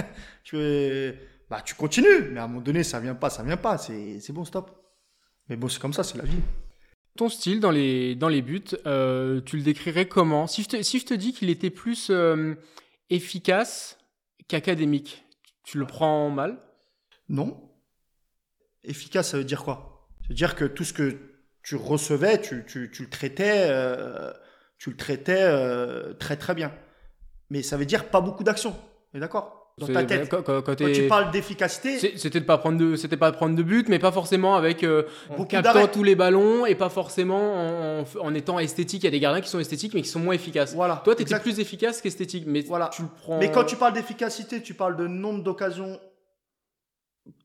[0.44, 0.56] tu,
[1.48, 2.30] bah, tu continues.
[2.32, 3.78] Mais à un moment donné, ça vient pas, ça vient pas.
[3.78, 4.70] C'est bon, stop.
[5.48, 6.40] Mais bon, c'est comme ça, c'est la vie.
[7.20, 10.46] Ton style dans les, dans les buts, euh, tu le décrirais comment?
[10.46, 12.54] Si je, te, si je te dis qu'il était plus euh,
[13.10, 13.98] efficace
[14.48, 15.26] qu'académique,
[15.62, 16.58] tu le prends mal?
[17.28, 17.60] Non.
[18.84, 20.08] Efficace, ça veut dire quoi?
[20.22, 21.18] Ça veut dire que tout ce que
[21.62, 24.32] tu recevais, tu, tu, tu le traitais, euh,
[24.78, 25.44] tu le traitais
[26.14, 26.74] très très bien.
[27.50, 28.74] Mais ça veut dire pas beaucoup d'action.
[29.12, 29.59] D'accord?
[29.80, 30.28] Dans ta tête.
[30.28, 34.12] Quand, tu parles d'efficacité, c'était pas prendre de, c'était pas prendre de but, mais pas
[34.12, 35.02] forcément avec euh,
[35.36, 39.02] en captant tous les ballons et pas forcément en, étant esthétique.
[39.02, 40.74] Il y a des gardiens qui sont esthétiques mais qui sont moins efficaces.
[40.74, 41.00] Voilà.
[41.04, 42.88] Toi, tu étais plus efficace qu'esthétique, mais voilà.
[42.88, 43.38] tu le prends.
[43.38, 45.98] Mais quand tu parles d'efficacité, tu parles de nombre d'occasions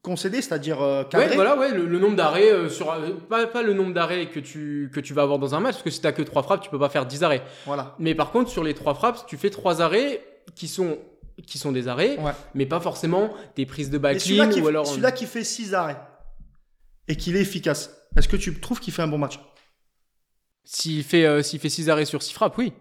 [0.02, 3.74] concédées, c'est-à-dire euh, Ouais, voilà, ouais, le, nombre d'arrêts euh, sur euh, pas, pas, le
[3.74, 6.12] nombre d'arrêts que tu que tu vas avoir dans un match, parce que si t'as
[6.12, 7.42] que trois frappes, tu peux pas faire 10 arrêts.
[7.66, 7.96] Voilà.
[8.00, 10.22] Mais par contre, sur les trois frappes, tu fais trois arrêts
[10.56, 10.98] qui sont
[11.44, 12.18] qui sont des arrêts,
[12.54, 14.88] mais pas forcément des prises de balle clean ou alors.
[14.88, 16.00] Celui-là qui fait 6 arrêts
[17.08, 19.40] et qu'il est efficace, est-ce que tu trouves qu'il fait un bon match?
[20.64, 22.74] S'il fait, euh, s'il fait 6 arrêts sur 6 frappes, oui.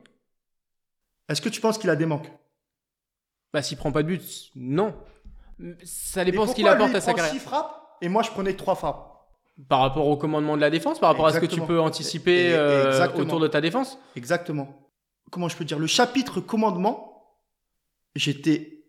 [1.28, 2.30] Est-ce que tu penses qu'il a des manques?
[3.52, 4.94] Bah, s'il prend pas de but, non.
[5.84, 7.32] Ça dépend ce qu'il apporte à sa carrière.
[7.32, 9.10] 6 frappes et moi je prenais 3 frappes?
[9.68, 12.52] Par rapport au commandement de la défense, par rapport à ce que tu peux anticiper
[12.54, 13.98] euh, autour de ta défense?
[14.16, 14.90] Exactement.
[15.30, 15.78] Comment je peux dire?
[15.78, 17.13] Le chapitre commandement,
[18.14, 18.84] j'étais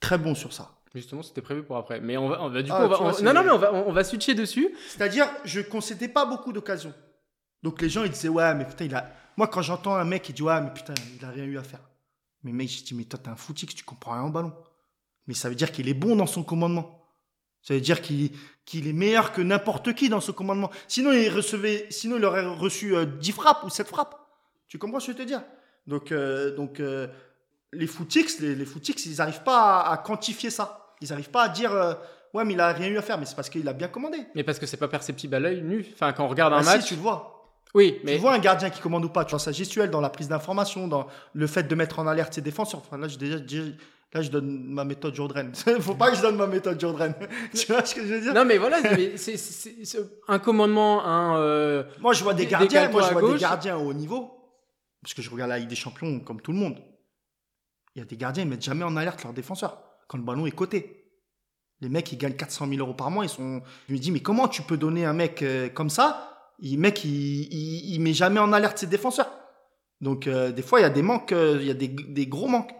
[0.00, 0.70] très bon sur ça.
[0.94, 2.00] Justement, c'était prévu pour après.
[2.00, 4.04] Mais on va, du coup, ah, on va, non, non, mais on va, on va
[4.04, 4.74] switcher dessus.
[4.88, 6.94] C'est-à-dire, je concédais pas beaucoup d'occasions.
[7.62, 9.10] Donc les gens, ils disaient, ouais, mais putain, il a.
[9.36, 11.64] Moi, quand j'entends un mec qui dit, ouais, mais putain, il a rien eu à
[11.64, 11.80] faire.
[12.44, 14.52] Mais mec, je dis, mais toi, t'es un footix, tu comprends rien en ballon.
[15.26, 17.00] Mais ça veut dire qu'il est bon dans son commandement.
[17.62, 18.30] Ça veut dire qu'il
[18.64, 20.70] qu'il est meilleur que n'importe qui dans ce commandement.
[20.88, 24.18] Sinon, il recevait, sinon, il aurait reçu 10 euh, frappes ou 7 frappes.
[24.68, 25.42] Tu comprends ce que je veux te dire?
[25.86, 27.08] Donc, euh, donc euh,
[27.74, 30.94] les footix, les, les ils n'arrivent pas à, quantifier ça.
[31.00, 31.94] Ils n'arrivent pas à dire euh,
[32.34, 34.18] ouais, mais il a rien eu à faire, mais c'est parce qu'il a bien commandé.
[34.34, 35.86] Mais parce que c'est pas perceptible à l'œil nu.
[35.94, 37.30] Enfin, quand on regarde un bah, match, tu le vois.
[37.74, 40.00] Oui, mais tu vois un gardien qui commande ou pas, tu vois sa gestuelle dans
[40.00, 42.80] la prise d'information, dans le fait de mettre en alerte ses défenseurs.
[42.86, 43.64] Enfin, là, je, déjà,
[44.12, 45.50] là, je donne ma méthode Jourdain.
[45.80, 47.12] Faut pas que je donne ma méthode Jourdain.
[47.54, 48.32] tu vois ce que je veux dire?
[48.32, 48.78] Non, mais voilà,
[49.16, 49.36] c'est
[50.28, 51.40] un commandement, un.
[51.40, 54.30] Euh, moi, je vois des gardiens, moi, je vois des gardiens au haut niveau,
[55.02, 56.76] parce que je regarde la Ligue des Champions comme tout le monde.
[57.94, 59.78] Il y a des gardiens, ils mettent jamais en alerte leur défenseur
[60.08, 61.04] quand le ballon est coté.
[61.80, 63.24] Les mecs, ils gagnent 400 000 euros par mois.
[63.24, 63.62] Ils sont.
[63.88, 66.52] Je me dis, mais comment tu peux donner un mec euh, comme ça?
[66.62, 69.30] Le mec, il, il, met jamais en alerte ses défenseurs.
[70.00, 72.26] Donc, euh, des fois, il y a des manques, euh, il y a des, des,
[72.26, 72.72] gros manques.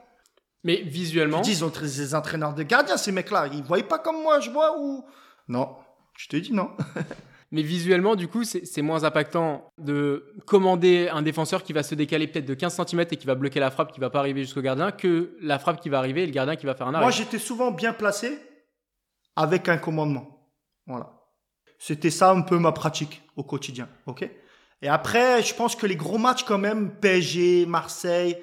[0.62, 1.38] Mais visuellement?
[1.38, 3.48] Je dis, ils ont des entraîneurs de gardiens, ces mecs-là.
[3.52, 5.04] Ils ne voient pas comme moi, je vois ou?
[5.48, 5.76] Non.
[6.16, 6.70] Je te dis non.
[7.54, 12.26] Mais visuellement, du coup, c'est moins impactant de commander un défenseur qui va se décaler
[12.26, 14.60] peut-être de 15 cm et qui va bloquer la frappe qui va pas arriver jusqu'au
[14.60, 17.04] gardien que la frappe qui va arriver et le gardien qui va faire un arrêt.
[17.04, 18.40] Moi, j'étais souvent bien placé
[19.36, 20.50] avec un commandement.
[20.88, 21.12] Voilà.
[21.78, 23.88] C'était ça un peu ma pratique au quotidien.
[24.06, 24.28] OK?
[24.82, 28.36] Et après, je pense que les gros matchs quand même, PSG, Marseille,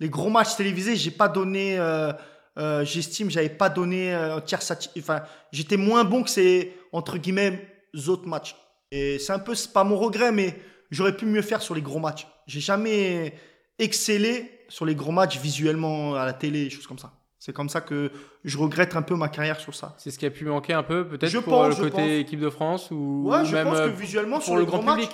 [0.00, 1.78] les gros matchs télévisés, j'ai pas donné.
[1.78, 2.14] Euh,
[2.56, 4.62] euh, j'estime, j'avais pas donné euh, tiers
[4.96, 5.20] Enfin,
[5.52, 7.73] j'étais moins bon que ces entre guillemets
[8.08, 8.56] autres matchs.
[8.90, 10.58] Et c'est un peu, c'est pas mon regret, mais
[10.90, 12.26] j'aurais pu mieux faire sur les gros matchs.
[12.46, 13.34] J'ai jamais
[13.78, 17.12] excellé sur les gros matchs visuellement à la télé, choses comme ça.
[17.38, 18.10] C'est comme ça que
[18.44, 19.94] je regrette un peu ma carrière sur ça.
[19.98, 22.90] C'est ce qui a pu manquer un peu, peut-être pour le côté équipe de France
[22.90, 25.10] ou ouais, je pense que visuellement sur le grand public.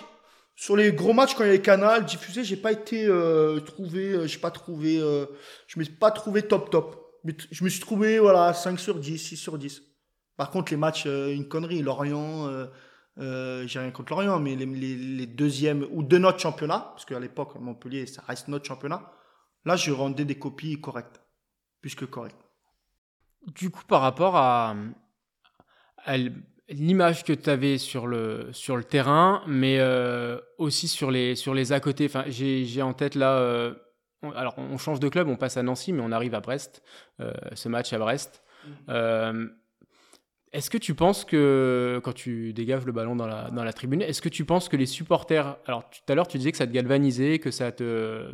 [0.55, 3.59] sur les gros matchs quand il y a les canals diffusés, j'ai pas été euh,
[3.59, 5.27] trouvé, euh, j'ai pas trouvé, euh,
[5.67, 6.97] je me suis pas trouvé top top.
[7.51, 9.83] Je me suis trouvé voilà 5 sur 10, 6 sur 10.
[10.41, 11.83] Par contre, les matchs, euh, une connerie.
[11.83, 12.65] Lorient, euh,
[13.19, 17.57] euh, j'ai rien contre Lorient, mais les, deuxièmes ou de notre championnat, parce qu'à l'époque,
[17.61, 19.13] Montpellier, ça reste notre championnat.
[19.67, 21.21] Là, je rendais des copies correctes,
[21.83, 22.43] plus que correctes.
[23.49, 24.75] Du coup, par rapport à,
[26.71, 29.79] l'image que tu avais sur le, sur le terrain, mais
[30.57, 32.07] aussi sur les, sur les à côté.
[32.07, 33.75] Enfin, j'ai en tête là.
[34.23, 36.83] alors, on change de club, on passe à Nancy, mais on arrive à Brest.
[37.19, 38.43] ce match à Brest.
[38.89, 39.51] Mmh.
[40.53, 44.29] Est-ce que tu penses que, quand tu dégages le ballon dans la, tribune, est-ce que
[44.29, 45.57] tu penses que les supporters.
[45.67, 48.31] Alors, tout à l'heure, tu disais que ça te galvanisait, que ça te,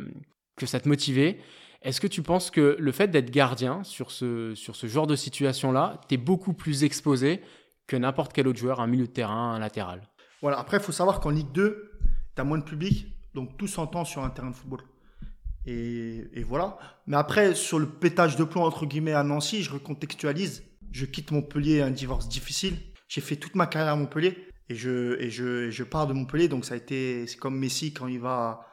[0.55, 1.39] que ça te motivait.
[1.83, 5.15] Est-ce que tu penses que le fait d'être gardien sur ce, sur ce genre de
[5.15, 7.41] situation-là, tu es beaucoup plus exposé
[7.85, 10.01] que n'importe quel autre joueur, un milieu de terrain, un latéral?
[10.41, 11.91] Voilà, après, il faut savoir qu'en Ligue 2,
[12.35, 13.07] tu as moins de public.
[13.35, 14.81] Donc tout s'entend sur un terrain de football.
[15.67, 16.79] Et, et, voilà.
[17.05, 20.63] Mais après, sur le pétage de plomb, entre guillemets, à Nancy, je recontextualise.
[20.91, 22.77] Je quitte Montpellier, un divorce difficile.
[23.07, 24.47] J'ai fait toute ma carrière à Montpellier.
[24.69, 26.47] Et je, et je, je pars de Montpellier.
[26.47, 28.65] Donc ça a été, c'est comme Messi quand il va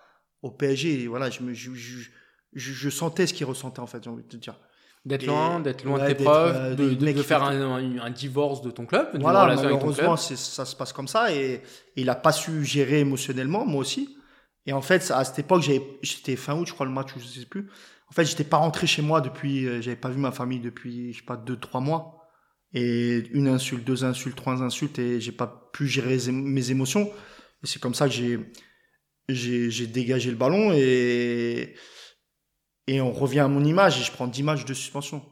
[0.42, 1.02] au PSG.
[1.02, 2.10] Et voilà, je, me, je, je,
[2.54, 4.58] je, sentais ce qu'il ressentait, en fait, j'ai envie de te dire.
[5.04, 8.70] D'être loin, d'être loin de tes preuves, euh, de, de, faire un, un, divorce de
[8.70, 9.08] ton club.
[9.20, 11.30] Voilà, malheureusement, ça se passe comme ça.
[11.30, 11.62] Et, et
[11.96, 14.16] il n'a pas su gérer émotionnellement, moi aussi.
[14.66, 15.62] Et en fait, à cette époque,
[16.02, 17.68] j'étais fin août, je crois, le match, je sais plus.
[18.08, 21.12] En fait, j'étais pas rentré chez moi depuis, euh, j'avais pas vu ma famille depuis,
[21.12, 22.28] je sais pas, deux, trois mois.
[22.72, 27.10] Et une insulte, deux insultes, trois insultes, et j'ai pas pu gérer mes émotions.
[27.62, 28.40] Et c'est comme ça que j'ai,
[29.28, 31.74] j'ai, dégagé le ballon et,
[32.86, 35.24] et on revient à mon image et je prends 10 matchs de suspension.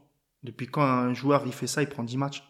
[0.42, 2.42] Depuis quand un joueur il fait ça, il prend 10 matchs?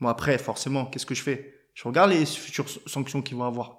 [0.00, 1.54] Bon après, forcément, qu'est-ce que je fais?
[1.74, 3.78] Je regarde les futures sanctions qu'ils vont avoir.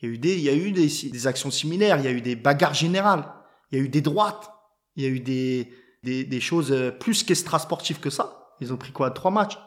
[0.00, 2.12] Il y a eu des, il y a eu des actions similaires, il y a
[2.12, 3.32] eu des bagarres générales,
[3.70, 4.50] il y a eu des droites,
[4.96, 8.54] il y a eu des, des, des choses euh, plus qu'extra-sportives que ça.
[8.60, 9.10] Ils ont pris quoi?
[9.10, 9.58] Trois matchs?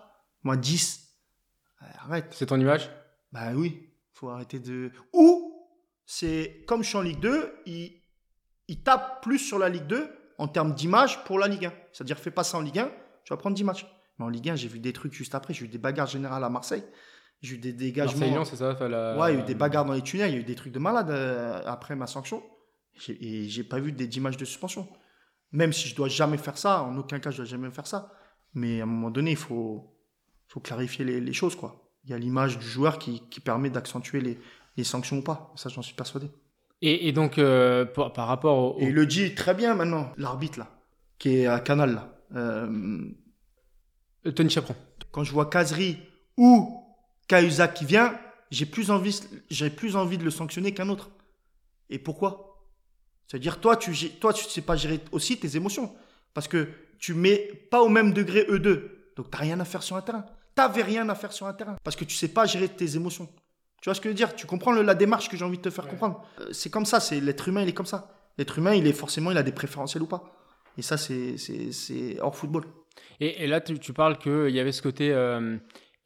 [0.43, 1.07] Moi, 10.
[1.99, 2.27] Arrête.
[2.31, 2.89] C'est ton image?
[3.31, 4.91] Bah oui, faut arrêter de...
[5.13, 5.53] Ou,
[6.05, 8.01] c'est comme je suis en Ligue 2, ils,
[8.67, 11.73] ils tapent plus sur la Ligue 2 en termes d'image pour la Ligue 1.
[11.91, 12.91] C'est-à-dire, fais pas ça en Ligue 1,
[13.25, 13.85] tu vas prendre 10 matchs.
[14.17, 16.43] Mais en Ligue 1, j'ai vu des trucs juste après, j'ai eu des bagarres générales
[16.43, 16.83] à Marseille.
[17.41, 18.45] J'ai eu des dégagements.
[18.45, 19.17] c'est ça la...
[19.17, 20.55] Ouais, il y a eu des bagarres dans les tunnels, il y a eu des
[20.55, 22.41] trucs de malade euh, après ma sanction.
[23.09, 24.87] Et j'ai pas vu des images de suspension.
[25.51, 28.11] Même si je dois jamais faire ça, en aucun cas je dois jamais faire ça.
[28.53, 29.93] Mais à un moment donné, il faut,
[30.47, 31.89] faut clarifier les, les, choses, quoi.
[32.03, 34.39] Il y a l'image du joueur qui, qui permet d'accentuer les,
[34.77, 35.53] les, sanctions ou pas.
[35.55, 36.27] Ça, j'en suis persuadé.
[36.81, 40.59] Et, et donc, euh, par rapport au, Et il le dit très bien maintenant, l'arbitre,
[40.59, 40.69] là,
[41.19, 42.17] qui est à Canal, là.
[42.35, 43.09] Euh...
[44.35, 44.75] Tony Chaperon.
[45.11, 45.97] Quand je vois Kazri
[46.35, 46.83] ou
[47.27, 48.17] Cahuzac qui vient,
[48.51, 51.09] j'ai plus envie, j'ai plus envie de le sanctionner qu'un autre.
[51.89, 52.46] Et pourquoi?
[53.27, 55.93] C'est-à-dire, toi, tu, toi, tu sais pas gérer aussi tes émotions.
[56.33, 57.37] Parce que tu mets
[57.69, 59.11] pas au même degré eux deux.
[59.15, 60.25] Donc, t'as rien à faire sur un terrain.
[60.55, 61.75] T'avais rien à faire sur un terrain.
[61.83, 63.27] Parce que tu sais pas gérer tes émotions.
[63.81, 64.35] Tu vois ce que je veux dire?
[64.35, 66.25] Tu comprends la démarche que j'ai envie de te faire comprendre?
[66.39, 68.11] Euh, C'est comme ça, c'est l'être humain, il est comme ça.
[68.37, 70.33] L'être humain, il est forcément, il a des préférentiels ou pas.
[70.77, 72.65] Et ça, c'est hors football.
[73.19, 75.57] Et, et là, tu, tu parles qu'il y avait ce côté euh,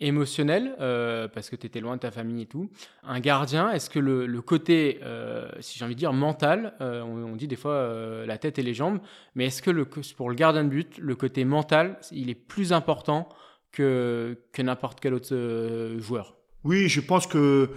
[0.02, 2.70] émotionnel, euh, parce que tu étais loin de ta famille et tout.
[3.04, 7.36] Un gardien, est-ce que le, côté, euh, si j'ai envie de dire, mental, euh, on,
[7.36, 9.00] dit des fois la tête et les jambes,
[9.36, 9.72] mais est-ce que
[10.16, 13.30] pour le gardien de but, le côté mental, il est plus important
[13.72, 16.36] que, que n'importe quel autre joueur?
[16.64, 17.70] Oui, je pense que,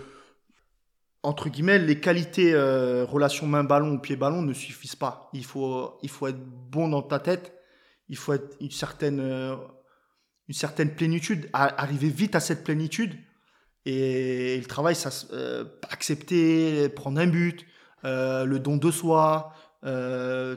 [1.23, 5.31] entre guillemets, les qualités relation main-ballon ou pied-ballon ne suffisent pas.
[5.35, 7.53] Il faut, il faut être bon dans ta tête,
[8.09, 9.21] il faut être une certaine
[10.49, 13.17] une certaine plénitude, arriver vite à cette plénitude.
[13.87, 17.67] Et, le travail, ça, euh, accepter, prendre un but,
[18.05, 19.53] euh, le don de soi,
[19.85, 20.57] euh,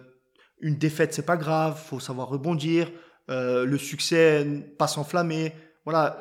[0.60, 2.91] une défaite, c'est pas grave, faut savoir rebondir,
[3.30, 4.45] euh, le succès,
[4.78, 5.54] pas s'enflammer.
[5.86, 6.17] Voilà,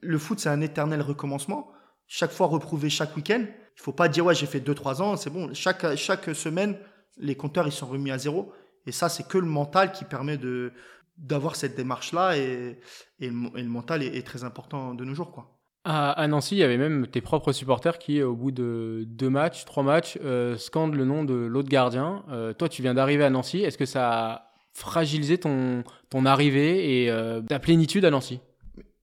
[0.00, 1.70] le foot, c'est un éternel recommencement.
[2.06, 3.44] Chaque fois reprouvé chaque week-end.
[3.76, 5.52] Il faut pas dire, ouais, j'ai fait 2-3 ans, c'est bon.
[5.54, 6.76] Chaque, chaque semaine,
[7.18, 8.52] les compteurs, ils sont remis à zéro.
[8.86, 10.72] Et ça, c'est que le mental qui permet de,
[11.20, 12.78] d'avoir cette démarche-là et,
[13.20, 15.30] et, le, mental est, très important de nos jours.
[15.30, 15.60] Quoi.
[15.84, 19.64] À, Nancy, il y avait même tes propres supporters qui, au bout de deux matchs,
[19.64, 22.24] trois matchs, euh, scandent le nom de l'autre gardien.
[22.30, 23.60] Euh, toi, tu viens d'arriver à Nancy.
[23.60, 28.40] Est-ce que ça a fragilisé ton, ton arrivée et euh, ta plénitude à Nancy?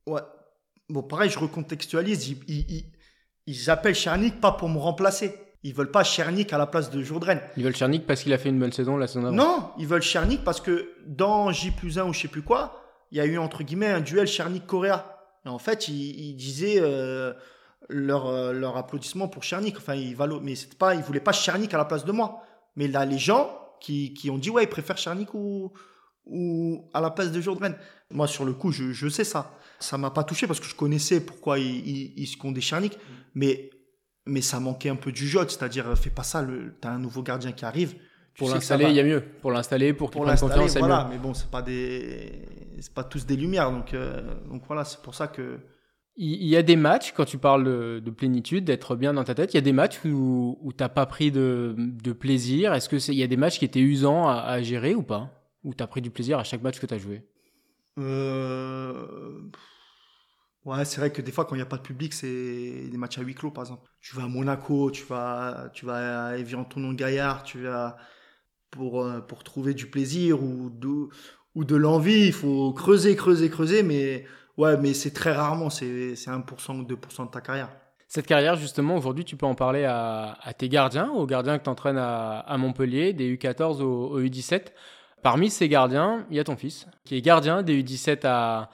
[0.05, 0.21] Ouais.
[0.89, 2.29] Bon, pareil, je recontextualise.
[2.29, 2.91] Ils, ils,
[3.47, 5.33] ils appellent Charnick pas pour me remplacer.
[5.67, 7.41] Ils veulent pas Chernik à la place de Jourdren.
[7.57, 9.35] Ils veulent Chernik parce qu'il a fait une bonne saison la saison avant.
[9.35, 12.81] Non, ils veulent Chernik parce que dans J plus 1 ou je sais plus quoi,
[13.11, 15.19] il y a eu entre guillemets un duel Chernik-Correa.
[15.45, 17.33] Et en fait, ils, disaient euh,
[17.89, 19.75] leur, euh, leur applaudissement pour Chernik.
[19.75, 20.39] Enfin, ils valo...
[20.39, 22.43] mais pas, ils voulaient pas Chernik à la place de moi.
[22.77, 23.51] Mais là, les gens
[23.81, 25.73] qui, qui ont dit ouais, ils préfèrent Chernik ou,
[26.27, 27.75] ou à la place de Jourdren.
[28.09, 29.51] Moi, sur le coup, je, je sais ça.
[29.81, 32.97] Ça m'a pas touché parce que je connaissais pourquoi ils, ils, ils secondaient Chernik.
[33.35, 33.69] Mais
[34.27, 37.23] mais ça manquait un peu du jeu, c'est-à-dire fais pas ça, le, t'as un nouveau
[37.23, 37.95] gardien qui arrive.
[38.37, 39.23] Pour l'installer, il y a mieux.
[39.41, 41.07] Pour l'installer, pour qu'il prenne confiance, voilà.
[41.09, 42.43] Mais bon, c'est pas des,
[42.79, 45.57] c'est pas tous des lumières, donc euh, donc voilà, c'est pour ça que.
[46.19, 49.35] Il y a des matchs, quand tu parles de, de plénitude, d'être bien dans ta
[49.35, 52.73] tête, il y a des matchs où, où t'as pas pris de, de plaisir.
[52.73, 55.31] Est-ce que il y a des matchs qui étaient usants à, à gérer ou pas?
[55.63, 57.23] Où t'as pris du plaisir à chaque match que t'as joué?
[57.99, 59.05] Euh...
[60.67, 62.97] Ouais, c'est vrai que des fois, quand il n'y a pas de public, c'est des
[62.97, 63.89] matchs à huis clos, par exemple.
[64.01, 67.95] Tu vas à Monaco, tu vas, tu vas à Évian-Tonon-Gaillard, tu vas
[68.69, 71.07] pour, euh, pour trouver du plaisir ou de,
[71.55, 72.27] ou de l'envie.
[72.27, 74.25] Il faut creuser, creuser, creuser, mais
[74.57, 77.69] ouais, mais c'est très rarement, c'est 1% ou 2% de ta carrière.
[78.09, 81.69] Cette carrière, justement, aujourd'hui, tu peux en parler à, tes gardiens, aux gardiens que tu
[81.69, 84.73] entraînes à, Montpellier, des U14 au, U17.
[85.23, 88.69] Parmi ces gardiens, il y a ton fils, qui est gardien des U17 à,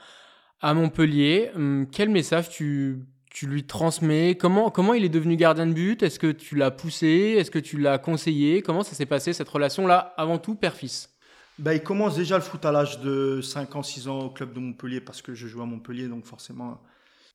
[0.64, 1.50] à Montpellier.
[1.54, 3.00] Hum, quel message tu,
[3.30, 4.34] tu lui transmets?
[4.34, 6.02] Comment, comment il est devenu gardien de but?
[6.02, 7.36] Est-ce que tu l'as poussé?
[7.38, 8.62] Est-ce que tu l'as conseillé?
[8.62, 11.10] Comment ça s'est passé cette relation-là, avant tout, père-fils?
[11.58, 14.54] Bah, Il commence déjà le foot à l'âge de 5 ans, 6 ans au club
[14.54, 16.80] de Montpellier parce que je joue à Montpellier, donc forcément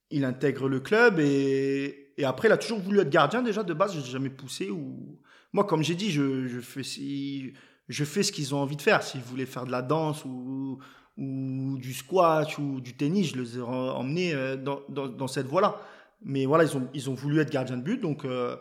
[0.10, 3.76] il intègre le club et, et, après il a toujours voulu être gardien déjà de
[3.76, 4.72] base, je n'ai jamais poussé.
[4.72, 5.20] Ou...
[5.54, 9.04] Moi comme j'ai dit, je, je, fais, je fais ce qu'ils ont envie de faire.
[9.04, 10.80] S'ils voulaient faire de la danse ou,
[11.20, 15.48] ou du squash ou du tennis, je les ai emmenés euh, dans, dans, dans cette
[15.48, 15.82] voie-là.
[16.24, 18.56] Mais voilà, ils ont, ils ont voulu être gardien de but, donc, euh,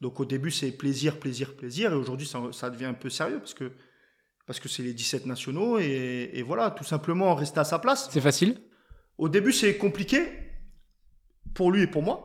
[0.00, 3.38] donc au début c'est plaisir, plaisir, plaisir, et aujourd'hui ça, ça, devient un peu sérieux
[3.38, 3.72] parce que
[4.46, 8.08] parce que c'est les 17 nationaux et, et, voilà, tout simplement rester à sa place.
[8.10, 8.58] C'est facile?
[9.18, 10.26] Au début c'est compliqué,
[11.54, 12.24] pour lui et pour moi.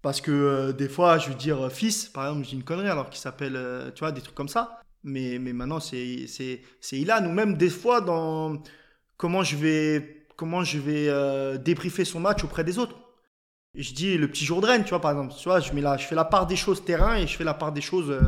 [0.00, 2.88] Parce que euh, des fois, je veux dire fils, par exemple, je dis une connerie
[2.88, 4.77] alors qu'il s'appelle, euh, tu vois, des trucs comme ça.
[5.04, 7.24] Mais, mais maintenant, c'est, c'est, c'est Ilan.
[7.26, 8.62] Ou même des fois, dans
[9.16, 12.96] comment je vais, comment je vais débriefer son match auprès des autres.
[13.74, 15.34] Je dis le petit jour de Rennes, tu vois, par exemple.
[15.38, 17.44] Tu vois, je, mets la, je fais la part des choses terrain et je fais
[17.44, 18.18] la part des choses.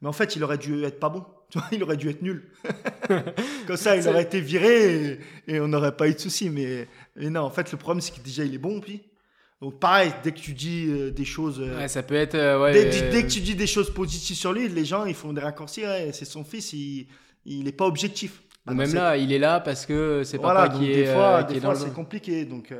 [0.00, 1.24] Mais en fait, il aurait dû être pas bon.
[1.50, 2.50] Tu vois, il aurait dû être nul.
[3.66, 6.50] Comme ça, il aurait été viré et, on n'aurait pas eu de soucis.
[6.50, 9.02] Mais, non, en fait, le problème, c'est que déjà, il est bon, puis.
[9.60, 11.60] Donc, pareil, dès que tu dis euh, des choses.
[11.60, 12.34] Euh, ouais, ça peut être.
[12.34, 15.32] Euh, ouais, dès, que tu dis des choses positives sur lui, les gens, ils font
[15.34, 15.82] des raccourcis.
[16.12, 17.06] c'est son fils, il
[17.44, 18.42] n'est pas objectif.
[18.66, 21.04] même là, il est là parce que c'est pas voilà, qui est.
[21.04, 22.44] Des fois, des fois c'est compliqué.
[22.44, 22.74] Donc.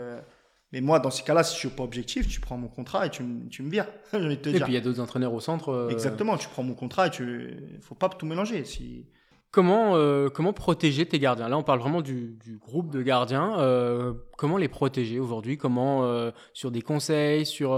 [0.72, 3.10] Mais moi, dans ces cas-là, si je suis pas objectif, tu prends mon contrat et
[3.10, 3.88] tu, tu me vires.
[4.12, 5.88] et puis il y a d'autres entraîneurs au centre.
[5.90, 7.56] Exactement, tu prends mon contrat et tu.
[7.82, 8.64] faut pas tout mélanger.
[8.64, 9.04] Si...
[9.50, 11.48] Comment, euh, comment protéger tes gardiens?
[11.48, 13.58] Là, on parle vraiment du, du groupe de gardiens.
[13.58, 15.58] Euh, comment les protéger aujourd'hui?
[15.58, 17.70] Comment, sur des conseils sur,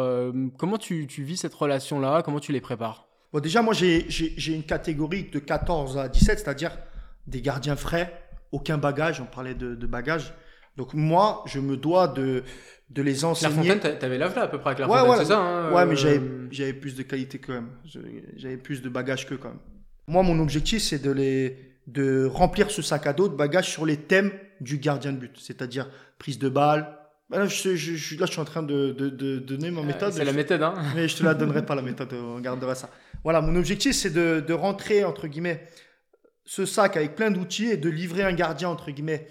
[0.59, 2.23] Comment tu, tu, vis cette relation-là?
[2.23, 3.09] Comment tu les prépares?
[3.33, 6.77] Bon, Déjà, moi, j'ai une catégorie de 14 à 17, c'est-à-dire
[7.27, 9.21] des gardiens frais, aucun bagage.
[9.21, 10.35] On parlait de, de bagage.
[10.77, 12.45] Donc moi, je me dois de,
[12.91, 13.63] de les enseigner.
[13.63, 15.97] Clairefontaine, t'avais l'âge là à peu près à Clairefontaine, ouais, c'est ça hein, Ouais, mais
[15.97, 17.69] j'avais, euh, j'avais plus de qualité quand même.
[18.37, 19.59] J'avais plus de bagages que quand même.
[20.07, 23.85] Moi, mon objectif, c'est de les de remplir ce sac à dos de bagages sur
[23.85, 24.31] les thèmes
[24.61, 26.97] du gardien de but, c'est-à-dire prise de balle.
[27.29, 30.13] Bah là, je, je, là, je suis en train de, de, de donner ma méthode.
[30.13, 32.89] c'est la méthode, hein Mais je te la donnerai pas la méthode, on gardera ça.
[33.25, 35.67] Voilà, mon objectif, c'est de, de rentrer entre guillemets
[36.45, 39.29] ce sac avec plein d'outils et de livrer un gardien entre guillemets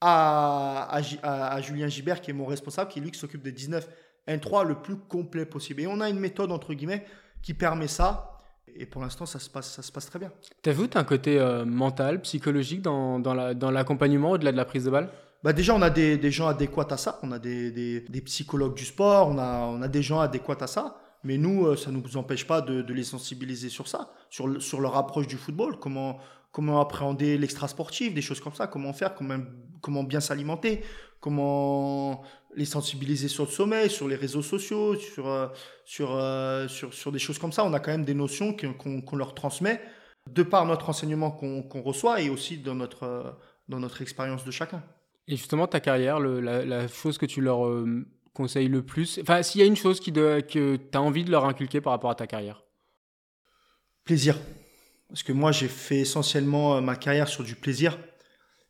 [0.00, 3.88] à, à, Julien Gibert, qui est mon responsable, qui est lui qui s'occupe des 19
[4.28, 5.82] N3 le plus complet possible.
[5.82, 7.04] Et on a une méthode, entre guillemets,
[7.42, 8.37] qui permet ça.
[8.76, 10.30] Et pour l'instant, ça se passe, ça se passe très bien.
[10.62, 14.64] T'as vu, tu as un côté euh, mental, psychologique dans, dans l'accompagnement au-delà de la
[14.64, 15.10] prise de balle?
[15.44, 17.20] Bah déjà, on a des, des, gens adéquats à ça.
[17.22, 20.56] On a des, des, des, psychologues du sport, on a, on a des gens adéquats
[20.60, 21.00] à ça.
[21.24, 24.60] Mais nous, euh, ça ne nous empêche pas de, de, les sensibiliser sur ça, sur,
[24.62, 26.18] sur leur approche du football, comment,
[26.50, 29.38] comment appréhender l'extra sportif, des choses comme ça, comment faire, comment,
[29.80, 30.82] comment bien s'alimenter,
[31.20, 32.22] comment
[32.54, 35.48] les sensibiliser sur le sommeil, sur les réseaux sociaux, sur, euh,
[35.84, 37.64] sur, euh, sur, sur, des choses comme ça.
[37.64, 39.80] On a quand même des notions qu'on leur transmet
[40.30, 43.30] de par notre enseignement qu'on reçoit et aussi dans notre, euh,
[43.68, 44.82] dans notre expérience de chacun.
[45.26, 47.60] Et justement, ta carrière, le, la, chose que tu leur
[48.32, 51.30] conseilles le plus, enfin, s'il y a une chose qui que tu as envie de
[51.30, 52.62] leur inculquer par rapport à ta carrière?
[54.04, 54.38] Plaisir.
[55.08, 57.98] Parce que moi, j'ai fait essentiellement euh, ma carrière sur du plaisir.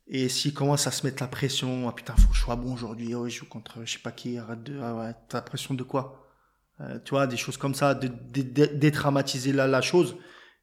[0.07, 2.73] Et s'ils commencent à se mettre la pression, ah putain, faut que je sois bon
[2.73, 5.41] aujourd'hui, oh, je joue contre je sais pas qui, arrête de, ah ouais, t'as la
[5.43, 6.27] pression de quoi?
[6.81, 10.17] Euh, Tu vois, des choses comme ça, de, détraumatiser la, chose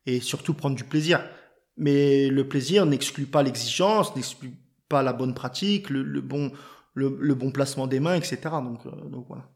[0.04, 1.24] et surtout prendre du plaisir.
[1.76, 4.52] Mais le plaisir n'exclut pas l'exigence, n'exclut
[4.88, 6.50] pas la bonne pratique, le, bon,
[6.94, 8.38] le, le, bon placement des mains, etc.
[8.64, 9.48] Donc, euh, donc voilà.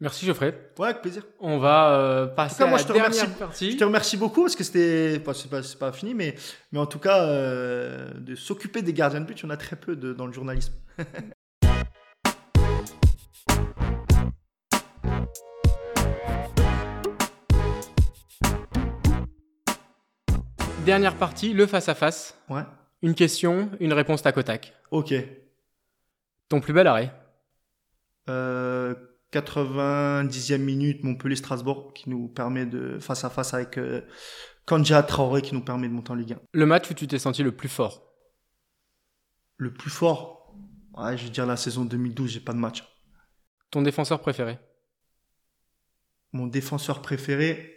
[0.00, 0.72] Merci Geoffrey.
[0.78, 1.22] Ouais, avec plaisir.
[1.38, 3.70] On va euh, passer à la dernière partie.
[3.70, 6.34] Je te remercie beaucoup parce que c'était, enfin, c'est pas, pas, fini, mais,
[6.72, 9.56] mais en tout cas, euh, de s'occuper des gardiens de but, il y en a
[9.56, 10.72] très peu de, dans le journalisme.
[20.84, 22.36] Dernière partie, le face-à-face.
[22.50, 22.62] Ouais.
[23.00, 24.74] Une question, une réponse tac au tac.
[24.90, 25.14] Ok.
[26.48, 27.10] Ton plus bel arrêt
[28.28, 28.94] euh,
[29.40, 34.02] 90e minute Montpellier-Strasbourg qui nous permet de face à face avec euh,
[34.66, 36.40] Kanja Traoré qui nous permet de monter en Ligue 1.
[36.52, 38.02] Le match où tu t'es senti le plus fort?
[39.56, 40.54] Le plus fort?
[40.96, 42.84] Ouais, je vais dire la saison 2012, j'ai pas de match.
[43.70, 44.58] Ton défenseur préféré?
[46.32, 47.76] Mon défenseur préféré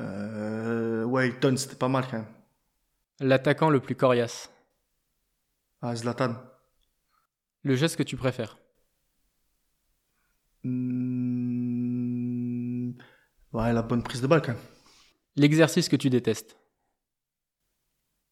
[0.00, 2.32] euh, Ouais, c'était pas mal quand même.
[3.20, 4.50] L'attaquant le plus coriace?
[5.82, 6.36] Ah, Zlatan.
[7.62, 8.58] Le geste que tu préfères?
[10.66, 12.92] Hmm,
[13.52, 14.60] Ouais, la bonne prise de balle quand même.
[15.36, 16.58] L'exercice que tu détestes.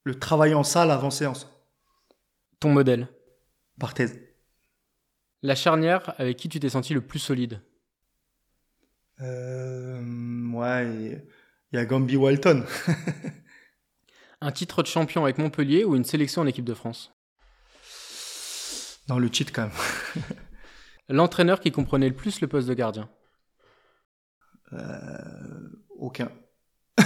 [0.05, 1.49] Le travail en salle avant séance.
[2.61, 3.09] Ton modèle.
[3.79, 4.37] Barthez.
[5.43, 7.61] La charnière avec qui tu t'es senti le plus solide.
[9.21, 10.03] Euh,
[10.53, 11.25] ouais,
[11.73, 12.65] il y a Gambi Walton.
[14.41, 17.15] Un titre de champion avec Montpellier ou une sélection en équipe de France?
[19.07, 20.25] Dans le cheat quand même.
[21.09, 23.09] L'entraîneur qui comprenait le plus le poste de gardien.
[24.73, 24.79] Euh,
[25.99, 26.31] aucun.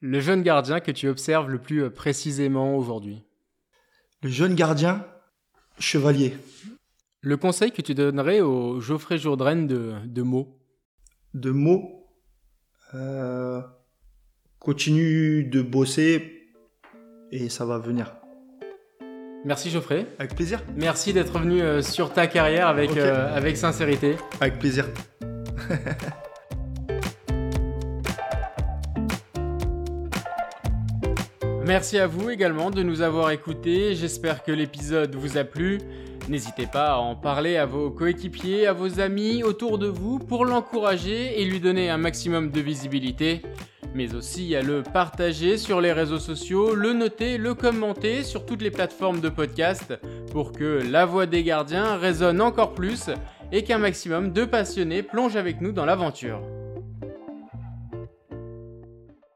[0.00, 3.24] Le jeune gardien que tu observes le plus euh, précisément aujourd'hui.
[4.22, 5.04] Le jeune gardien,
[5.80, 6.36] chevalier.
[7.20, 10.60] Le conseil que tu donnerais au Geoffrey Jourdain de, de mots.
[11.34, 12.06] De mots.
[12.94, 13.60] Euh,
[14.60, 16.52] continue de bosser
[17.32, 18.14] et ça va venir.
[19.44, 20.06] Merci Geoffrey.
[20.18, 20.64] Avec plaisir.
[20.76, 24.16] Merci d'être venu euh, sur ta carrière avec, euh, avec sincérité.
[24.40, 24.86] Avec plaisir.
[31.64, 33.94] Merci à vous également de nous avoir écoutés.
[33.94, 35.78] J'espère que l'épisode vous a plu.
[36.28, 40.44] N'hésitez pas à en parler à vos coéquipiers, à vos amis autour de vous pour
[40.44, 43.40] l'encourager et lui donner un maximum de visibilité.
[43.94, 48.60] Mais aussi à le partager sur les réseaux sociaux, le noter, le commenter sur toutes
[48.60, 49.94] les plateformes de podcast
[50.30, 53.08] pour que la voix des gardiens résonne encore plus
[53.50, 56.42] et qu'un maximum de passionnés plongent avec nous dans l'aventure.